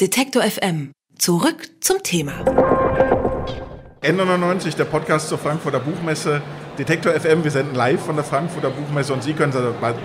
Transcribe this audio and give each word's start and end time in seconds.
Detektor 0.00 0.42
FM. 0.42 0.92
Zurück 1.18 1.68
zum 1.80 2.02
Thema. 2.02 2.32
N99, 4.02 4.74
der 4.74 4.86
Podcast 4.86 5.28
zur 5.28 5.36
Frankfurter 5.36 5.78
Buchmesse. 5.78 6.40
Detektor 6.78 7.12
FM, 7.12 7.44
wir 7.44 7.50
senden 7.50 7.74
live 7.74 8.00
von 8.00 8.16
der 8.16 8.24
Frankfurter 8.24 8.70
Buchmesse 8.70 9.12
und 9.12 9.22
Sie 9.22 9.34
können 9.34 9.52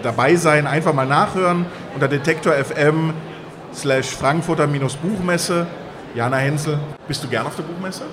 dabei 0.03 0.35
sein. 0.35 0.67
Einfach 0.67 0.93
mal 0.93 1.07
nachhören 1.07 1.65
unter 1.93 2.09
Detektor 2.09 2.51
FM 2.51 3.13
slash 3.73 4.07
Frankfurter 4.07 4.67
Buchmesse. 4.67 5.65
Jana 6.13 6.37
Hensel, 6.39 6.77
bist 7.07 7.23
du 7.23 7.29
gern 7.29 7.47
auf 7.47 7.55
der 7.55 7.63
Buchmesse? 7.63 8.03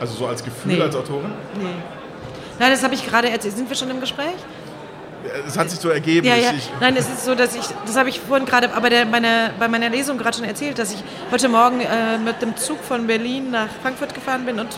Also 0.00 0.14
so 0.14 0.26
als 0.28 0.42
Gefühl, 0.42 0.76
nee. 0.76 0.80
als 0.80 0.96
Autorin? 0.96 1.32
Nee. 1.56 1.74
Nein, 2.58 2.70
das 2.70 2.82
habe 2.82 2.94
ich 2.94 3.04
gerade 3.04 3.28
erzählt. 3.28 3.54
Sind 3.54 3.68
wir 3.68 3.76
schon 3.76 3.90
im 3.90 4.00
Gespräch? 4.00 4.36
Es 5.46 5.58
hat 5.58 5.70
sich 5.70 5.80
so 5.80 5.88
ergeben. 5.88 6.26
Ja, 6.26 6.36
ja. 6.36 6.52
Nein, 6.80 6.96
es 6.96 7.08
ist 7.08 7.24
so, 7.24 7.34
dass 7.34 7.54
ich, 7.54 7.64
das 7.86 7.96
habe 7.96 8.08
ich 8.08 8.20
vorhin 8.20 8.46
gerade 8.46 8.72
aber 8.72 8.88
der, 8.88 9.04
meine, 9.04 9.52
bei 9.58 9.68
meiner 9.68 9.88
Lesung 9.88 10.16
gerade 10.16 10.36
schon 10.36 10.46
erzählt, 10.46 10.78
dass 10.78 10.92
ich 10.92 11.02
heute 11.30 11.48
Morgen 11.48 11.80
äh, 11.80 12.18
mit 12.18 12.40
dem 12.40 12.56
Zug 12.56 12.82
von 12.82 13.06
Berlin 13.06 13.50
nach 13.50 13.68
Frankfurt 13.82 14.14
gefahren 14.14 14.44
bin 14.46 14.60
und 14.60 14.68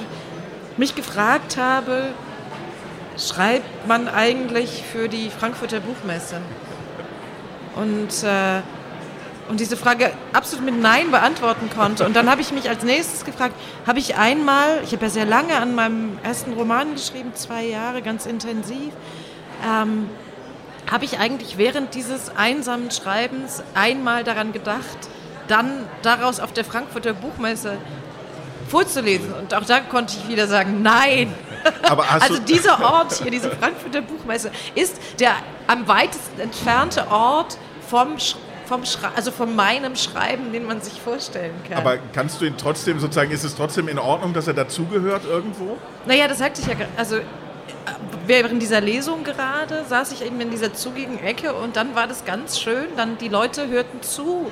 mich 0.77 0.95
gefragt 0.95 1.57
habe, 1.59 2.09
schreibt 3.19 3.87
man 3.87 4.09
eigentlich 4.09 4.83
für 4.91 5.09
die 5.09 5.30
Frankfurter 5.30 5.80
Buchmesse? 5.80 6.41
Und, 7.77 8.25
äh, 8.25 8.63
und 9.49 9.61
diese 9.61 9.77
Frage 9.77 10.13
absolut 10.33 10.65
mit 10.65 10.80
Nein 10.80 11.11
beantworten 11.11 11.69
konnte. 11.75 12.07
Und 12.07 12.16
dann 12.16 12.30
habe 12.30 12.41
ich 12.41 12.52
mich 12.52 12.69
als 12.69 12.83
nächstes 12.83 13.25
gefragt, 13.25 13.55
habe 13.87 13.99
ich 13.99 14.16
einmal, 14.16 14.80
ich 14.85 14.93
habe 14.93 15.05
ja 15.05 15.11
sehr 15.11 15.27
lange 15.27 15.57
an 15.57 15.75
meinem 15.75 16.19
ersten 16.23 16.52
Roman 16.55 16.95
geschrieben, 16.95 17.33
zwei 17.35 17.65
Jahre, 17.65 18.01
ganz 18.01 18.27
intensiv, 18.27 18.93
ähm, 19.65 20.09
habe 20.91 21.05
ich 21.05 21.19
eigentlich 21.19 21.59
während 21.59 21.95
dieses 21.95 22.34
einsamen 22.37 22.91
Schreibens 22.91 23.62
einmal 23.75 24.25
daran 24.25 24.52
gedacht, 24.52 24.98
dann 25.48 25.87
daraus 26.02 26.41
auf 26.41 26.52
der 26.52 26.65
Frankfurter 26.65 27.12
Buchmesse 27.12 27.77
vorzulesen. 28.69 29.33
Und 29.35 29.52
auch 29.55 29.65
da 29.65 29.80
konnte 29.80 30.16
ich 30.16 30.29
wieder 30.29 30.46
sagen, 30.46 30.82
nein. 30.82 31.35
also 32.21 32.38
dieser 32.38 32.82
Ort 32.82 33.15
hier, 33.15 33.30
diese 33.30 33.51
Frankfurter 33.51 34.02
Buchmesse, 34.02 34.51
ist 34.74 34.96
der 35.18 35.32
am 35.66 35.87
weitesten 35.88 36.40
entfernte 36.40 37.10
Ort 37.10 37.59
vom 37.88 38.16
vom 38.66 38.83
also 39.16 39.33
von 39.33 39.57
meinem 39.57 39.96
Schreiben, 39.96 40.52
den 40.52 40.65
man 40.65 40.80
sich 40.80 41.01
vorstellen 41.01 41.55
kann. 41.68 41.79
Aber 41.79 41.99
kannst 42.12 42.40
du 42.40 42.45
ihn 42.45 42.55
trotzdem 42.57 43.01
sozusagen, 43.01 43.33
ist 43.33 43.43
es 43.43 43.57
trotzdem 43.57 43.88
in 43.88 43.99
Ordnung, 43.99 44.33
dass 44.33 44.46
er 44.46 44.55
dazugehört 44.55 45.24
irgendwo? 45.24 45.77
Naja, 46.07 46.29
das 46.29 46.38
sagte 46.38 46.60
ich 46.60 46.68
ja, 46.68 46.77
also 46.96 47.16
während 48.31 48.63
dieser 48.63 48.81
Lesung 48.81 49.25
gerade 49.25 49.85
saß 49.89 50.13
ich 50.13 50.25
eben 50.25 50.41
in 50.41 50.53
dieser 50.53 50.73
zugigen 50.73 51.19
Ecke 51.19 51.53
und 51.53 51.75
dann 51.75 51.97
war 51.97 52.07
das 52.07 52.25
ganz 52.25 52.61
schön. 52.61 52.87
Dann 52.97 53.19
die 53.19 53.27
Leute 53.27 53.67
hörten 53.67 54.03
zu 54.03 54.47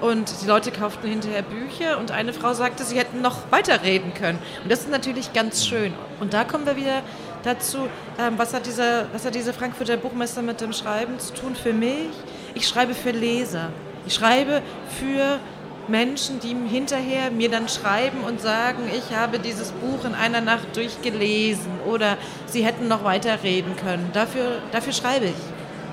und 0.00 0.32
die 0.40 0.46
Leute 0.46 0.70
kauften 0.70 1.08
hinterher 1.08 1.42
Bücher 1.42 1.98
und 1.98 2.12
eine 2.12 2.32
Frau 2.32 2.54
sagte, 2.54 2.84
sie 2.84 2.96
hätten 2.96 3.22
noch 3.22 3.50
weiterreden 3.50 4.14
können. 4.14 4.38
Und 4.62 4.70
das 4.70 4.82
ist 4.82 4.90
natürlich 4.90 5.32
ganz 5.32 5.66
schön. 5.66 5.92
Und 6.20 6.32
da 6.32 6.44
kommen 6.44 6.64
wir 6.64 6.76
wieder 6.76 7.02
dazu, 7.42 7.88
ähm, 8.20 8.34
was, 8.36 8.54
hat 8.54 8.66
dieser, 8.66 9.06
was 9.12 9.24
hat 9.24 9.34
diese 9.34 9.52
Frankfurter 9.52 9.96
Buchmeister 9.96 10.40
mit 10.40 10.60
dem 10.60 10.72
Schreiben 10.72 11.18
zu 11.18 11.34
tun 11.34 11.56
für 11.56 11.72
mich? 11.72 12.10
Ich 12.54 12.68
schreibe 12.68 12.94
für 12.94 13.10
Leser. 13.10 13.70
Ich 14.06 14.14
schreibe 14.14 14.62
für 15.00 15.40
Menschen, 15.88 16.40
die 16.40 16.54
hinterher 16.68 17.30
mir 17.30 17.50
dann 17.50 17.68
schreiben 17.68 18.20
und 18.26 18.40
sagen, 18.40 18.90
ich 18.96 19.16
habe 19.16 19.38
dieses 19.38 19.72
Buch 19.72 20.04
in 20.04 20.14
einer 20.14 20.40
Nacht 20.40 20.76
durchgelesen 20.76 21.70
oder 21.86 22.16
sie 22.46 22.64
hätten 22.64 22.88
noch 22.88 23.04
weiter 23.04 23.42
reden 23.42 23.76
können. 23.76 24.10
Dafür, 24.12 24.62
dafür 24.72 24.92
schreibe 24.92 25.26
ich. 25.26 25.34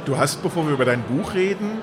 Du 0.06 0.18
hast, 0.18 0.42
bevor 0.42 0.66
wir 0.66 0.74
über 0.74 0.86
dein 0.86 1.04
Buch 1.04 1.34
reden, 1.34 1.78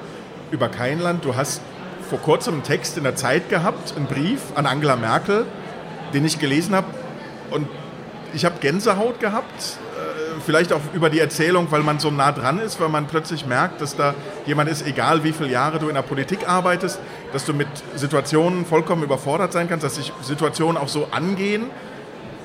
über 0.50 0.68
kein 0.68 1.00
Land, 1.00 1.24
du 1.24 1.36
hast 1.36 1.60
vor 2.08 2.18
kurzem 2.18 2.54
einen 2.54 2.62
Text 2.62 2.96
in 2.96 3.04
der 3.04 3.16
Zeit 3.16 3.48
gehabt, 3.48 3.94
einen 3.96 4.06
Brief 4.06 4.40
an 4.54 4.66
Angela 4.66 4.96
Merkel, 4.96 5.44
den 6.14 6.24
ich 6.24 6.38
gelesen 6.38 6.74
habe 6.74 6.86
und 7.50 7.68
ich 8.34 8.44
habe 8.44 8.56
Gänsehaut 8.60 9.20
gehabt 9.20 9.78
vielleicht 10.48 10.72
auch 10.72 10.80
über 10.94 11.10
die 11.10 11.20
Erzählung, 11.20 11.66
weil 11.70 11.82
man 11.82 11.98
so 11.98 12.10
nah 12.10 12.32
dran 12.32 12.58
ist, 12.58 12.80
weil 12.80 12.88
man 12.88 13.06
plötzlich 13.06 13.46
merkt, 13.46 13.80
dass 13.80 13.96
da 13.96 14.14
jemand 14.46 14.70
ist, 14.70 14.86
egal 14.86 15.24
wie 15.24 15.32
viele 15.32 15.50
Jahre 15.50 15.78
du 15.78 15.88
in 15.88 15.94
der 15.94 16.02
Politik 16.02 16.48
arbeitest, 16.48 16.98
dass 17.32 17.44
du 17.44 17.52
mit 17.52 17.68
Situationen 17.94 18.64
vollkommen 18.64 19.02
überfordert 19.02 19.52
sein 19.52 19.68
kannst, 19.68 19.84
dass 19.84 19.96
sich 19.96 20.12
Situationen 20.22 20.76
auch 20.76 20.88
so 20.88 21.08
angehen. 21.10 21.66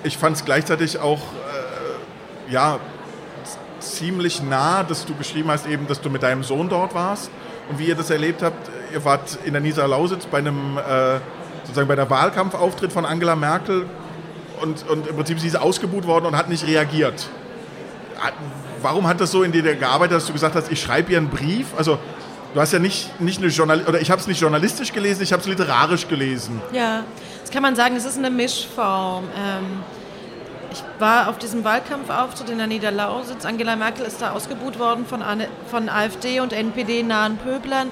Ich 0.04 0.18
fand 0.18 0.36
es 0.36 0.46
gleichzeitig 0.46 1.00
auch 1.00 1.20
äh, 1.20 2.54
ja, 2.54 2.80
ziemlich 3.80 4.44
nah, 4.44 4.84
dass 4.84 5.06
du 5.06 5.16
geschrieben 5.16 5.50
hast, 5.50 5.68
eben, 5.68 5.88
dass 5.88 6.02
du 6.02 6.10
mit 6.10 6.24
deinem 6.24 6.44
Sohn 6.44 6.70
dort 6.70 6.94
warst 6.94 7.30
und 7.70 7.80
wie 7.80 7.86
ihr 7.86 7.96
das 7.96 8.10
erlebt 8.10 8.42
habt. 8.42 8.70
Ihr 8.94 9.04
wart 9.06 9.38
in 9.46 9.54
der 9.54 9.62
Niederlausitz 9.62 10.26
bei 10.26 10.40
einem 10.40 10.78
äh, 10.78 11.20
sozusagen 11.64 11.88
bei 11.88 11.96
der 11.96 12.10
Wahlkampfauftritt 12.10 12.92
von 12.92 13.06
Angela 13.06 13.36
Merkel 13.36 13.86
und, 14.62 14.88
und 14.90 15.08
im 15.08 15.16
Prinzip 15.16 15.40
sie 15.40 15.48
ist 15.48 15.60
ausgebuht 15.60 16.06
worden 16.06 16.26
und 16.26 16.38
hat 16.38 16.50
nicht 16.50 16.68
reagiert 16.68 17.30
warum 18.84 19.08
hat 19.08 19.22
das 19.22 19.32
so 19.32 19.44
in 19.44 19.52
dir 19.52 19.64
gearbeitet, 19.76 20.18
dass 20.18 20.28
du 20.28 20.34
gesagt 20.34 20.56
hast, 20.56 20.72
ich 20.72 20.82
schreibe 20.82 21.12
ihr 21.12 21.18
einen 21.18 21.30
Brief? 21.30 21.68
Also 21.78 21.98
du 22.54 22.60
hast 22.60 22.74
ja 22.74 22.80
nicht, 22.80 23.20
nicht 23.20 23.40
eine 23.40 23.48
Journal 23.48 23.84
oder 23.88 24.02
ich 24.02 24.12
habe 24.12 24.22
es 24.22 24.28
nicht 24.28 24.40
journalistisch 24.42 24.94
gelesen, 24.94 25.24
ich 25.24 25.32
habe 25.34 25.42
es 25.42 25.48
literarisch 25.48 26.08
gelesen. 26.08 26.62
Ja, 26.72 27.04
das 27.42 27.52
kann 27.52 27.62
man 27.62 27.76
sagen, 27.76 27.96
es 27.96 28.06
ist 28.06 28.18
eine 28.18 28.30
Mischform. 28.30 29.26
Ähm, 29.38 29.84
ich 30.72 30.84
war 31.00 31.30
auf 31.30 31.38
diesem 31.38 31.64
Wahlkampfauftritt 31.64 32.50
in 32.50 32.58
der 32.58 32.68
Niederlausitz. 32.68 33.46
Angela 33.46 33.76
Merkel 33.76 34.06
ist 34.06 34.22
da 34.22 34.32
ausgebuht 34.32 34.80
worden 34.80 35.06
von, 35.06 35.24
von 35.70 35.90
AfD 35.90 36.40
und 36.40 36.52
NPD-nahen 36.52 37.38
Pöblern. 37.38 37.92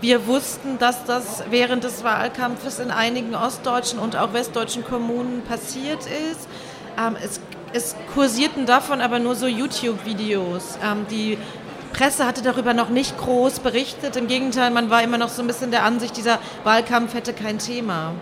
Wir 0.00 0.26
wussten, 0.26 0.78
dass 0.78 1.04
das 1.04 1.44
während 1.50 1.84
des 1.84 2.02
Wahlkampfes 2.04 2.78
in 2.78 2.90
einigen 2.90 3.34
ostdeutschen 3.34 3.98
und 3.98 4.16
auch 4.16 4.32
westdeutschen 4.32 4.82
Kommunen 4.84 5.42
passiert 5.42 6.06
ist. 6.06 6.48
Ähm, 6.98 7.16
es 7.22 7.40
es 7.72 7.96
kursierten 8.14 8.66
davon 8.66 9.00
aber 9.00 9.18
nur 9.18 9.34
so 9.34 9.46
YouTube-Videos. 9.46 10.78
Ähm, 10.84 11.06
die 11.10 11.38
Presse 11.92 12.26
hatte 12.26 12.42
darüber 12.42 12.74
noch 12.74 12.88
nicht 12.88 13.16
groß 13.18 13.60
berichtet. 13.60 14.16
Im 14.16 14.26
Gegenteil, 14.26 14.70
man 14.70 14.90
war 14.90 15.02
immer 15.02 15.18
noch 15.18 15.28
so 15.28 15.42
ein 15.42 15.46
bisschen 15.46 15.70
der 15.70 15.84
Ansicht, 15.84 16.16
dieser 16.16 16.38
Wahlkampf 16.64 17.14
hätte 17.14 17.32
kein 17.32 17.58
Thema. 17.58 18.14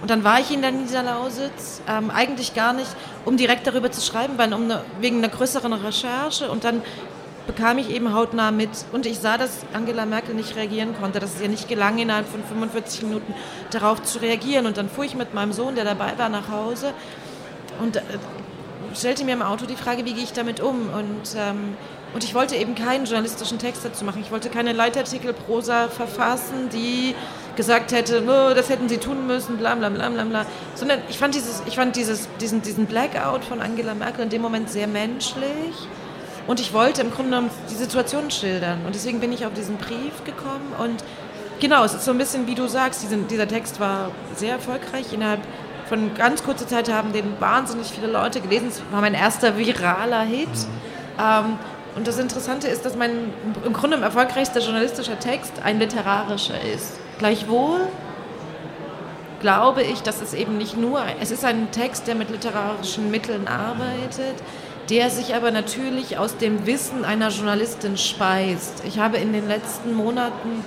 Und 0.00 0.10
dann 0.10 0.24
war 0.24 0.40
ich 0.40 0.52
in 0.52 0.62
der 0.62 0.70
Niederlausitz, 0.70 1.82
ähm, 1.88 2.10
eigentlich 2.10 2.54
gar 2.54 2.72
nicht, 2.72 2.88
um 3.24 3.36
direkt 3.36 3.66
darüber 3.66 3.90
zu 3.90 4.00
schreiben, 4.00 4.34
sondern 4.38 4.60
um 4.60 4.64
eine, 4.70 4.82
wegen 5.00 5.18
einer 5.18 5.28
größeren 5.28 5.72
Recherche. 5.72 6.50
Und 6.50 6.64
dann 6.64 6.82
bekam 7.46 7.78
ich 7.78 7.90
eben 7.90 8.14
hautnah 8.14 8.50
mit. 8.50 8.70
Und 8.92 9.06
ich 9.06 9.18
sah, 9.18 9.36
dass 9.38 9.66
Angela 9.72 10.06
Merkel 10.06 10.34
nicht 10.34 10.54
reagieren 10.54 10.94
konnte, 11.00 11.18
dass 11.18 11.34
es 11.34 11.40
ihr 11.40 11.48
nicht 11.48 11.68
gelang, 11.68 11.98
innerhalb 11.98 12.28
von 12.28 12.44
45 12.44 13.02
Minuten 13.02 13.34
darauf 13.70 14.02
zu 14.02 14.20
reagieren. 14.20 14.66
Und 14.66 14.76
dann 14.76 14.88
fuhr 14.88 15.04
ich 15.04 15.16
mit 15.16 15.34
meinem 15.34 15.52
Sohn, 15.52 15.74
der 15.74 15.84
dabei 15.84 16.16
war, 16.16 16.28
nach 16.28 16.48
Hause. 16.48 16.92
Und 17.80 17.96
äh, 17.96 18.02
stellte 18.94 19.24
mir 19.24 19.32
im 19.32 19.42
Auto 19.42 19.66
die 19.66 19.76
Frage, 19.76 20.04
wie 20.04 20.14
gehe 20.14 20.24
ich 20.24 20.32
damit 20.32 20.60
um? 20.60 20.90
Und, 20.90 21.36
ähm, 21.36 21.76
und 22.14 22.24
ich 22.24 22.34
wollte 22.34 22.56
eben 22.56 22.74
keinen 22.74 23.04
journalistischen 23.04 23.58
Text 23.58 23.84
dazu 23.84 24.04
machen. 24.04 24.22
Ich 24.22 24.30
wollte 24.30 24.48
keine 24.48 24.72
Leitartikel, 24.72 25.32
Prosa 25.32 25.88
verfassen, 25.88 26.68
die 26.72 27.14
gesagt 27.56 27.92
hätte, 27.92 28.22
oh, 28.22 28.54
das 28.54 28.68
hätten 28.68 28.88
sie 28.88 28.98
tun 28.98 29.26
müssen, 29.26 29.58
bla 29.58 29.74
bla 29.74 29.88
bla 29.88 30.08
bla 30.08 30.24
bla. 30.24 30.46
Sondern 30.74 31.00
ich 31.08 31.18
fand, 31.18 31.34
dieses, 31.34 31.62
ich 31.66 31.74
fand 31.74 31.96
dieses, 31.96 32.28
diesen, 32.40 32.62
diesen 32.62 32.86
Blackout 32.86 33.44
von 33.44 33.60
Angela 33.60 33.94
Merkel 33.94 34.24
in 34.24 34.30
dem 34.30 34.42
Moment 34.42 34.70
sehr 34.70 34.86
menschlich. 34.86 35.74
Und 36.46 36.60
ich 36.60 36.72
wollte 36.72 37.02
im 37.02 37.10
Grunde 37.10 37.30
genommen 37.30 37.50
die 37.70 37.74
Situation 37.74 38.30
schildern. 38.30 38.86
Und 38.86 38.94
deswegen 38.94 39.20
bin 39.20 39.32
ich 39.32 39.44
auf 39.44 39.52
diesen 39.52 39.76
Brief 39.76 40.24
gekommen. 40.24 40.72
Und 40.78 41.04
genau, 41.60 41.84
es 41.84 41.94
ist 41.94 42.04
so 42.04 42.12
ein 42.12 42.18
bisschen, 42.18 42.46
wie 42.46 42.54
du 42.54 42.68
sagst, 42.68 43.02
diesen, 43.02 43.28
dieser 43.28 43.46
Text 43.46 43.80
war 43.80 44.12
sehr 44.34 44.52
erfolgreich. 44.52 45.12
Innerhalb 45.12 45.40
von 45.88 46.14
ganz 46.14 46.42
kurzer 46.42 46.66
Zeit 46.66 46.92
haben 46.92 47.12
den 47.12 47.40
wahnsinnig 47.40 47.88
viele 47.88 48.08
Leute 48.08 48.40
gelesen. 48.40 48.68
Es 48.68 48.82
war 48.90 49.00
mein 49.00 49.14
erster 49.14 49.56
viraler 49.56 50.22
Hit. 50.22 50.48
Mhm. 50.48 51.20
Ähm, 51.20 51.58
und 51.96 52.06
das 52.06 52.18
Interessante 52.18 52.68
ist, 52.68 52.84
dass 52.84 52.94
mein 52.94 53.32
im 53.64 53.72
Grunde 53.72 53.96
ein 53.96 54.02
erfolgreichster 54.02 54.60
journalistischer 54.60 55.18
Text 55.18 55.54
ein 55.64 55.78
literarischer 55.78 56.60
ist. 56.74 57.00
Gleichwohl 57.18 57.80
glaube 59.40 59.82
ich, 59.82 60.02
dass 60.02 60.20
es 60.20 60.34
eben 60.34 60.58
nicht 60.58 60.76
nur, 60.76 61.02
es 61.20 61.30
ist 61.30 61.44
ein 61.44 61.70
Text, 61.70 62.06
der 62.06 62.14
mit 62.14 62.30
literarischen 62.30 63.10
Mitteln 63.10 63.48
arbeitet, 63.48 64.36
der 64.90 65.10
sich 65.10 65.34
aber 65.34 65.50
natürlich 65.50 66.18
aus 66.18 66.36
dem 66.36 66.66
Wissen 66.66 67.04
einer 67.04 67.28
Journalistin 67.28 67.96
speist. 67.96 68.82
Ich 68.86 68.98
habe 68.98 69.18
in 69.18 69.32
den 69.32 69.46
letzten 69.46 69.94
Monaten 69.94 70.64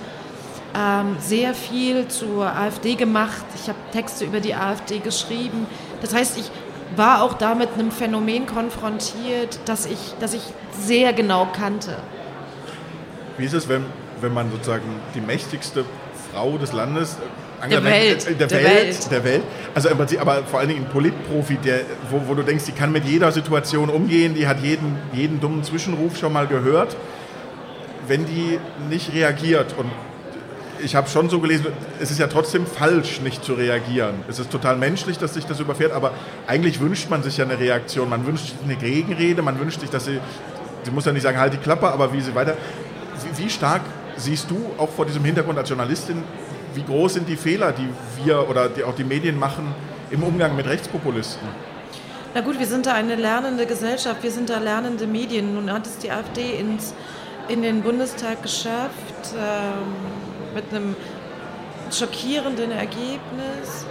ähm, 0.76 1.16
sehr 1.18 1.54
viel 1.54 2.08
zur 2.08 2.46
AfD 2.46 2.94
gemacht. 2.94 3.44
Ich 3.54 3.68
habe 3.68 3.78
Texte 3.92 4.24
über 4.24 4.40
die 4.40 4.54
AfD 4.54 4.98
geschrieben. 4.98 5.66
Das 6.00 6.14
heißt, 6.14 6.38
ich 6.38 6.50
war 6.96 7.22
auch 7.22 7.34
da 7.34 7.54
mit 7.54 7.70
einem 7.74 7.90
Phänomen 7.90 8.46
konfrontiert, 8.46 9.60
das 9.64 9.86
ich, 9.86 10.14
das 10.20 10.34
ich 10.34 10.42
sehr 10.78 11.12
genau 11.12 11.46
kannte. 11.46 11.96
Wie 13.38 13.44
ist 13.44 13.54
es, 13.54 13.68
wenn, 13.68 13.84
wenn 14.20 14.34
man 14.34 14.50
sozusagen 14.50 15.00
die 15.14 15.20
mächtigste 15.20 15.84
Frau 16.32 16.58
des 16.58 16.72
Landes 16.72 17.16
der 17.70 17.84
Welt. 17.84 18.26
Äh, 18.26 18.34
der, 18.34 18.46
der, 18.46 18.62
Welt, 18.62 18.74
Welt, 18.74 19.10
der 19.10 19.24
Welt. 19.24 19.42
Also 19.74 19.88
im 19.88 19.96
Prinzip, 19.96 20.20
aber 20.20 20.42
vor 20.44 20.60
allen 20.60 20.68
Dingen 20.68 20.84
ein 20.84 20.90
Politprofi, 20.90 21.56
der, 21.56 21.80
wo, 22.10 22.20
wo 22.26 22.34
du 22.34 22.42
denkst, 22.42 22.64
die 22.64 22.72
kann 22.72 22.92
mit 22.92 23.04
jeder 23.04 23.30
Situation 23.32 23.88
umgehen, 23.88 24.34
die 24.34 24.46
hat 24.46 24.60
jeden, 24.60 24.96
jeden 25.12 25.40
dummen 25.40 25.62
Zwischenruf 25.62 26.16
schon 26.18 26.32
mal 26.32 26.46
gehört. 26.46 26.96
Wenn 28.08 28.26
die 28.26 28.58
nicht 28.90 29.14
reagiert 29.14 29.74
und 29.78 29.90
ich 30.82 30.96
habe 30.96 31.08
schon 31.08 31.30
so 31.30 31.40
gelesen, 31.40 31.66
es 32.00 32.10
ist 32.10 32.18
ja 32.18 32.26
trotzdem 32.26 32.66
falsch, 32.66 33.20
nicht 33.20 33.44
zu 33.44 33.54
reagieren. 33.54 34.14
Es 34.28 34.38
ist 34.38 34.50
total 34.50 34.76
menschlich, 34.76 35.18
dass 35.18 35.34
sich 35.34 35.46
das 35.46 35.60
überfährt, 35.60 35.92
aber 35.92 36.12
eigentlich 36.46 36.80
wünscht 36.80 37.10
man 37.10 37.22
sich 37.22 37.36
ja 37.36 37.44
eine 37.44 37.58
Reaktion. 37.58 38.08
Man 38.08 38.26
wünscht 38.26 38.46
sich 38.46 38.54
eine 38.64 38.76
Gegenrede, 38.76 39.42
man 39.42 39.58
wünscht 39.58 39.80
sich, 39.80 39.90
dass 39.90 40.06
sie, 40.06 40.18
sie 40.84 40.90
muss 40.90 41.04
ja 41.04 41.12
nicht 41.12 41.22
sagen, 41.22 41.38
halt 41.38 41.52
die 41.52 41.58
Klappe, 41.58 41.88
aber 41.88 42.12
wie 42.12 42.20
sie 42.20 42.34
weiter. 42.34 42.56
Wie, 43.36 43.44
wie 43.44 43.50
stark 43.50 43.82
siehst 44.16 44.50
du 44.50 44.70
auch 44.78 44.90
vor 44.90 45.06
diesem 45.06 45.24
Hintergrund 45.24 45.58
als 45.58 45.68
Journalistin, 45.68 46.22
wie 46.74 46.82
groß 46.82 47.14
sind 47.14 47.28
die 47.28 47.36
Fehler, 47.36 47.72
die 47.72 47.88
wir 48.24 48.48
oder 48.48 48.68
die 48.68 48.84
auch 48.84 48.94
die 48.94 49.04
Medien 49.04 49.38
machen 49.38 49.74
im 50.10 50.22
Umgang 50.22 50.56
mit 50.56 50.66
Rechtspopulisten? 50.66 51.46
Na 52.34 52.40
gut, 52.40 52.58
wir 52.58 52.66
sind 52.66 52.86
da 52.86 52.94
eine 52.94 53.14
lernende 53.14 53.66
Gesellschaft, 53.66 54.22
wir 54.22 54.30
sind 54.30 54.48
da 54.48 54.58
lernende 54.58 55.06
Medien. 55.06 55.54
Nun 55.54 55.70
hat 55.70 55.86
es 55.86 55.98
die 55.98 56.10
AfD 56.10 56.58
ins, 56.58 56.94
in 57.48 57.60
den 57.60 57.82
Bundestag 57.82 58.42
geschafft 58.42 59.34
ähm, 59.34 60.21
mit 60.54 60.64
einem 60.70 60.96
schockierenden 61.90 62.70
Ergebnis. 62.70 63.86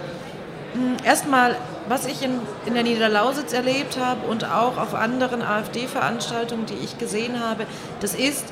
Hm, 0.74 0.96
erstmal, 1.04 1.56
was 1.88 2.06
ich 2.06 2.22
in, 2.22 2.40
in 2.66 2.74
der 2.74 2.82
Niederlausitz 2.82 3.52
erlebt 3.52 3.98
habe 3.98 4.26
und 4.26 4.44
auch 4.44 4.78
auf 4.78 4.94
anderen 4.94 5.42
AfD-Veranstaltungen, 5.42 6.66
die 6.66 6.84
ich 6.84 6.98
gesehen 6.98 7.40
habe, 7.40 7.66
das 8.00 8.14
ist 8.14 8.46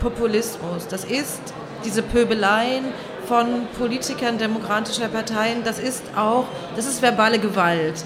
Populismus, 0.00 0.88
das 0.88 1.04
ist 1.04 1.40
diese 1.84 2.02
Pöbeleien 2.02 2.84
von 3.26 3.66
Politikern 3.78 4.38
demokratischer 4.38 5.08
Parteien, 5.08 5.62
das 5.64 5.78
ist 5.78 6.02
auch, 6.16 6.46
das 6.74 6.86
ist 6.86 7.00
verbale 7.00 7.38
Gewalt 7.38 8.04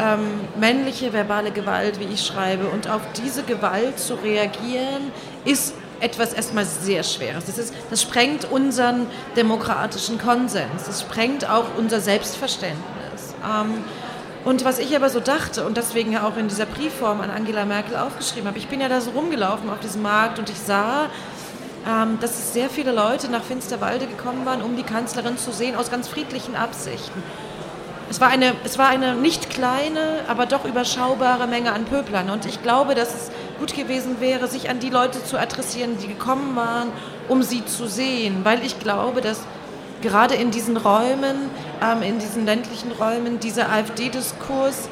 ähm, 0.00 0.40
männliche 0.58 1.12
verbale 1.12 1.50
Gewalt, 1.50 2.00
wie 2.00 2.12
ich 2.12 2.24
schreibe. 2.24 2.66
Und 2.66 2.88
auf 2.88 3.02
diese 3.16 3.42
Gewalt 3.42 3.98
zu 3.98 4.14
reagieren, 4.14 5.12
ist 5.44 5.74
etwas 6.02 6.32
erstmal 6.32 6.64
sehr 6.64 7.04
Schweres. 7.04 7.44
Das, 7.46 7.58
ist, 7.58 7.72
das 7.88 8.02
sprengt 8.02 8.50
unseren 8.50 9.06
demokratischen 9.36 10.18
Konsens. 10.18 10.84
Das 10.86 11.00
sprengt 11.00 11.48
auch 11.48 11.64
unser 11.78 12.00
Selbstverständnis. 12.00 13.34
Ähm, 13.44 13.84
und 14.44 14.64
was 14.64 14.80
ich 14.80 14.96
aber 14.96 15.08
so 15.08 15.20
dachte 15.20 15.64
und 15.64 15.76
deswegen 15.76 16.12
ja 16.12 16.26
auch 16.26 16.36
in 16.36 16.48
dieser 16.48 16.66
Briefform 16.66 17.20
an 17.20 17.30
Angela 17.30 17.64
Merkel 17.64 17.96
aufgeschrieben 17.96 18.48
habe, 18.48 18.58
ich 18.58 18.66
bin 18.66 18.80
ja 18.80 18.88
da 18.88 19.00
so 19.00 19.10
rumgelaufen 19.10 19.70
auf 19.70 19.78
diesem 19.78 20.02
Markt 20.02 20.40
und 20.40 20.50
ich 20.50 20.58
sah, 20.58 21.08
ähm, 21.88 22.18
dass 22.20 22.52
sehr 22.52 22.68
viele 22.68 22.90
Leute 22.90 23.30
nach 23.30 23.44
Finsterwalde 23.44 24.08
gekommen 24.08 24.44
waren, 24.44 24.62
um 24.62 24.76
die 24.76 24.82
Kanzlerin 24.82 25.38
zu 25.38 25.52
sehen, 25.52 25.76
aus 25.76 25.90
ganz 25.90 26.08
friedlichen 26.08 26.56
Absichten. 26.56 27.22
Es 28.10 28.20
war, 28.20 28.28
eine, 28.28 28.52
es 28.64 28.76
war 28.78 28.88
eine 28.88 29.14
nicht 29.14 29.48
kleine, 29.48 30.20
aber 30.28 30.46
doch 30.46 30.64
überschaubare 30.64 31.46
Menge 31.46 31.72
an 31.72 31.84
Pöblern. 31.84 32.28
Und 32.28 32.44
ich 32.44 32.62
glaube, 32.62 32.94
dass 32.94 33.14
es 33.14 33.30
gut 33.62 33.76
gewesen 33.76 34.16
wäre, 34.18 34.48
sich 34.48 34.70
an 34.70 34.80
die 34.80 34.90
Leute 34.90 35.22
zu 35.22 35.38
adressieren, 35.38 35.96
die 36.02 36.08
gekommen 36.08 36.56
waren, 36.56 36.88
um 37.28 37.44
sie 37.44 37.64
zu 37.64 37.86
sehen. 37.86 38.40
Weil 38.42 38.64
ich 38.66 38.80
glaube, 38.80 39.20
dass 39.20 39.40
gerade 40.00 40.34
in 40.34 40.50
diesen 40.50 40.76
Räumen, 40.76 41.48
ähm, 41.80 42.02
in 42.02 42.18
diesen 42.18 42.44
ländlichen 42.44 42.90
Räumen, 42.90 43.38
dieser 43.38 43.70
AfD-Diskurs 43.70 44.88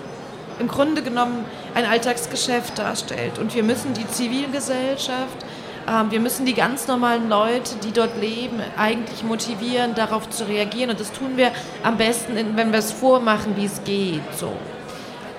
im 0.61 0.69
Grunde 0.69 1.02
genommen 1.02 1.44
ein 1.75 1.84
Alltagsgeschäft 1.84 2.78
darstellt. 2.78 3.40
Und 3.40 3.56
wir 3.56 3.64
müssen 3.64 3.93
die 3.93 4.06
Zivilgesellschaft 4.06 5.44
ähm, 5.88 6.12
wir 6.12 6.20
müssen 6.20 6.46
die 6.46 6.55
ganz 6.55 6.87
normalen 6.87 7.28
Leute, 7.28 7.75
die 7.82 7.90
dort 7.90 8.20
leben, 8.20 8.61
eigentlich 8.76 9.25
motivieren, 9.25 9.96
darauf 9.96 10.31
zu 10.31 10.44
reagieren. 10.46 10.90
Und 10.90 11.00
das 11.00 11.11
tun 11.11 11.37
wir 11.37 11.50
am 11.82 11.96
besten, 11.96 12.37
wenn 12.37 12.70
wir 12.70 12.78
es 12.78 12.93
vormachen, 12.93 13.56
wie 13.56 13.64
es 13.64 13.82
geht. 13.82 14.22
So. 14.37 14.52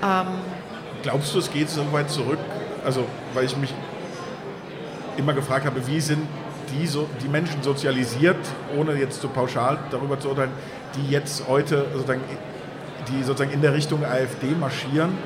Ähm 0.04 0.26
Glaubst 1.04 1.34
du, 1.34 1.40
es 1.40 1.50
geht 1.50 1.70
so 1.70 1.90
weit 1.94 2.10
zurück? 2.10 2.40
Also, 2.86 3.06
weil 3.34 3.46
ich 3.46 3.56
mich 3.58 3.74
immer 5.18 5.34
gefragt 5.34 5.66
habe, 5.66 5.86
wie 5.88 6.00
sind 6.00 6.28
die, 6.74 6.88
so, 6.88 7.08
die 7.22 7.28
Menschen 7.28 7.62
sozialisiert, 7.64 8.38
ohne 8.78 8.94
jetzt 8.94 9.22
so 9.22 9.28
pauschal 9.28 9.80
darüber 9.92 10.20
zu 10.20 10.30
urteilen, 10.30 10.52
die 10.96 11.12
jetzt 11.12 11.48
heute 11.48 11.86
sozusagen, 11.94 12.22
die 13.10 13.24
sozusagen 13.24 13.52
in 13.52 13.62
der 13.62 13.74
Richtung 13.74 14.06
AfD 14.06 14.48
marschieren 14.60 15.18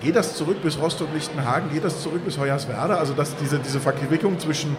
Geht 0.00 0.16
das 0.16 0.34
zurück 0.34 0.62
bis 0.62 0.78
Rostock-Lichtenhagen? 0.78 1.70
Geht 1.70 1.84
das 1.84 2.02
zurück 2.02 2.24
bis 2.24 2.38
Hoyerswerda? 2.38 2.94
Also 2.96 3.12
dass 3.12 3.36
diese, 3.36 3.58
diese 3.58 3.80
Verquickung 3.80 4.38
zwischen, 4.38 4.76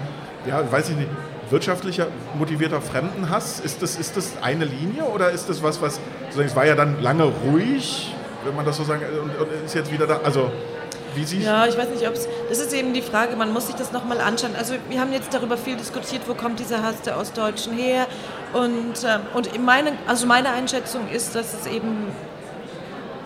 ja, 0.47 0.69
weiß 0.71 0.89
ich 0.89 0.95
nicht, 0.95 1.09
wirtschaftlicher 1.51 2.07
motivierter 2.39 2.81
Fremdenhass, 2.81 3.59
ist 3.59 3.83
das, 3.83 3.97
ist 3.97 4.18
das 4.18 4.33
eine 4.41 4.65
Linie 4.65 5.03
oder 5.03 5.29
ist 5.29 5.47
das 5.47 5.62
was, 5.62 5.81
was, 5.81 6.00
es 6.35 6.56
war 6.56 6.65
ja 6.65 6.75
dann 6.75 7.01
lange 7.03 7.25
ruhig, 7.25 8.15
wenn 8.45 8.56
man 8.56 8.65
das 8.65 8.77
so 8.77 8.83
sagen, 8.83 9.03
und, 9.21 9.29
und 9.38 9.65
ist 9.65 9.75
jetzt 9.75 9.91
wieder 9.91 10.07
da, 10.07 10.21
also 10.23 10.51
wie 11.15 11.25
Sie 11.25 11.39
Ja, 11.39 11.65
ich 11.65 11.77
weiß 11.77 11.89
nicht, 11.89 12.07
ob 12.07 12.13
es. 12.13 12.27
Das 12.49 12.59
ist 12.59 12.73
eben 12.73 12.93
die 12.93 13.01
Frage, 13.01 13.35
man 13.35 13.53
muss 13.53 13.67
sich 13.67 13.75
das 13.75 13.91
nochmal 13.91 14.21
anschauen. 14.21 14.55
Also, 14.57 14.75
wir 14.89 14.99
haben 14.99 15.13
jetzt 15.13 15.33
darüber 15.33 15.57
viel 15.57 15.75
diskutiert, 15.75 16.23
wo 16.27 16.33
kommt 16.33 16.59
dieser 16.59 16.83
Hass 16.83 17.01
der 17.01 17.17
Ostdeutschen 17.17 17.73
her. 17.73 18.07
Und, 18.53 19.03
äh, 19.03 19.19
und 19.33 19.63
meine, 19.63 19.93
also 20.07 20.25
meine 20.25 20.49
Einschätzung 20.49 21.09
ist, 21.09 21.35
dass 21.35 21.53
es 21.53 21.65
eben 21.67 22.07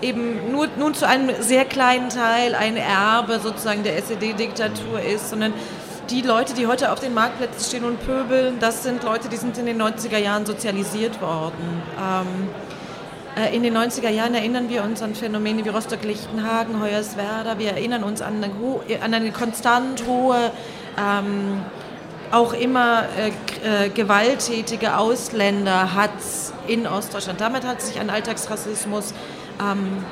eben 0.01 0.51
nur, 0.51 0.67
nun 0.77 0.93
zu 0.93 1.07
einem 1.07 1.31
sehr 1.41 1.65
kleinen 1.65 2.09
Teil 2.09 2.53
ein 2.53 2.77
Erbe 2.77 3.39
sozusagen 3.39 3.83
der 3.83 3.97
SED-Diktatur 3.97 4.99
ist, 5.01 5.29
sondern 5.29 5.53
die 6.09 6.21
Leute, 6.21 6.53
die 6.53 6.67
heute 6.67 6.91
auf 6.91 6.99
den 6.99 7.13
Marktplätzen 7.13 7.63
stehen 7.63 7.83
und 7.83 8.05
pöbeln, 8.05 8.59
das 8.59 8.83
sind 8.83 9.03
Leute, 9.03 9.29
die 9.29 9.37
sind 9.37 9.57
in 9.57 9.65
den 9.65 9.81
90er 9.81 10.17
Jahren 10.17 10.45
sozialisiert 10.45 11.19
worden. 11.21 11.81
Ähm, 11.99 12.49
äh, 12.69 12.74
in 13.53 13.63
den 13.63 13.77
90er 13.77 14.09
Jahren 14.09 14.33
erinnern 14.33 14.69
wir 14.69 14.83
uns 14.83 15.01
an 15.01 15.13
Phänomene 15.13 15.65
wie 15.65 15.69
Rostock-Lichtenhagen, 15.69 16.81
Hoyerswerda. 16.81 17.59
Wir 17.59 17.71
erinnern 17.71 18.03
uns 18.03 18.21
an 18.21 18.41
eine, 18.41 18.53
an 19.01 19.13
eine 19.13 19.31
konstant 19.31 20.05
hohe, 20.07 20.51
ähm, 20.97 21.61
auch 22.31 22.53
immer 22.53 23.03
äh, 23.17 23.85
äh, 23.85 23.89
gewalttätige 23.89 24.97
Ausländerhatz 24.97 26.53
in 26.67 26.87
Ostdeutschland. 26.87 27.41
Damit 27.41 27.65
hat 27.65 27.81
sich 27.81 27.99
ein 27.99 28.09
Alltagsrassismus 28.09 29.13
ähm, 29.61 30.03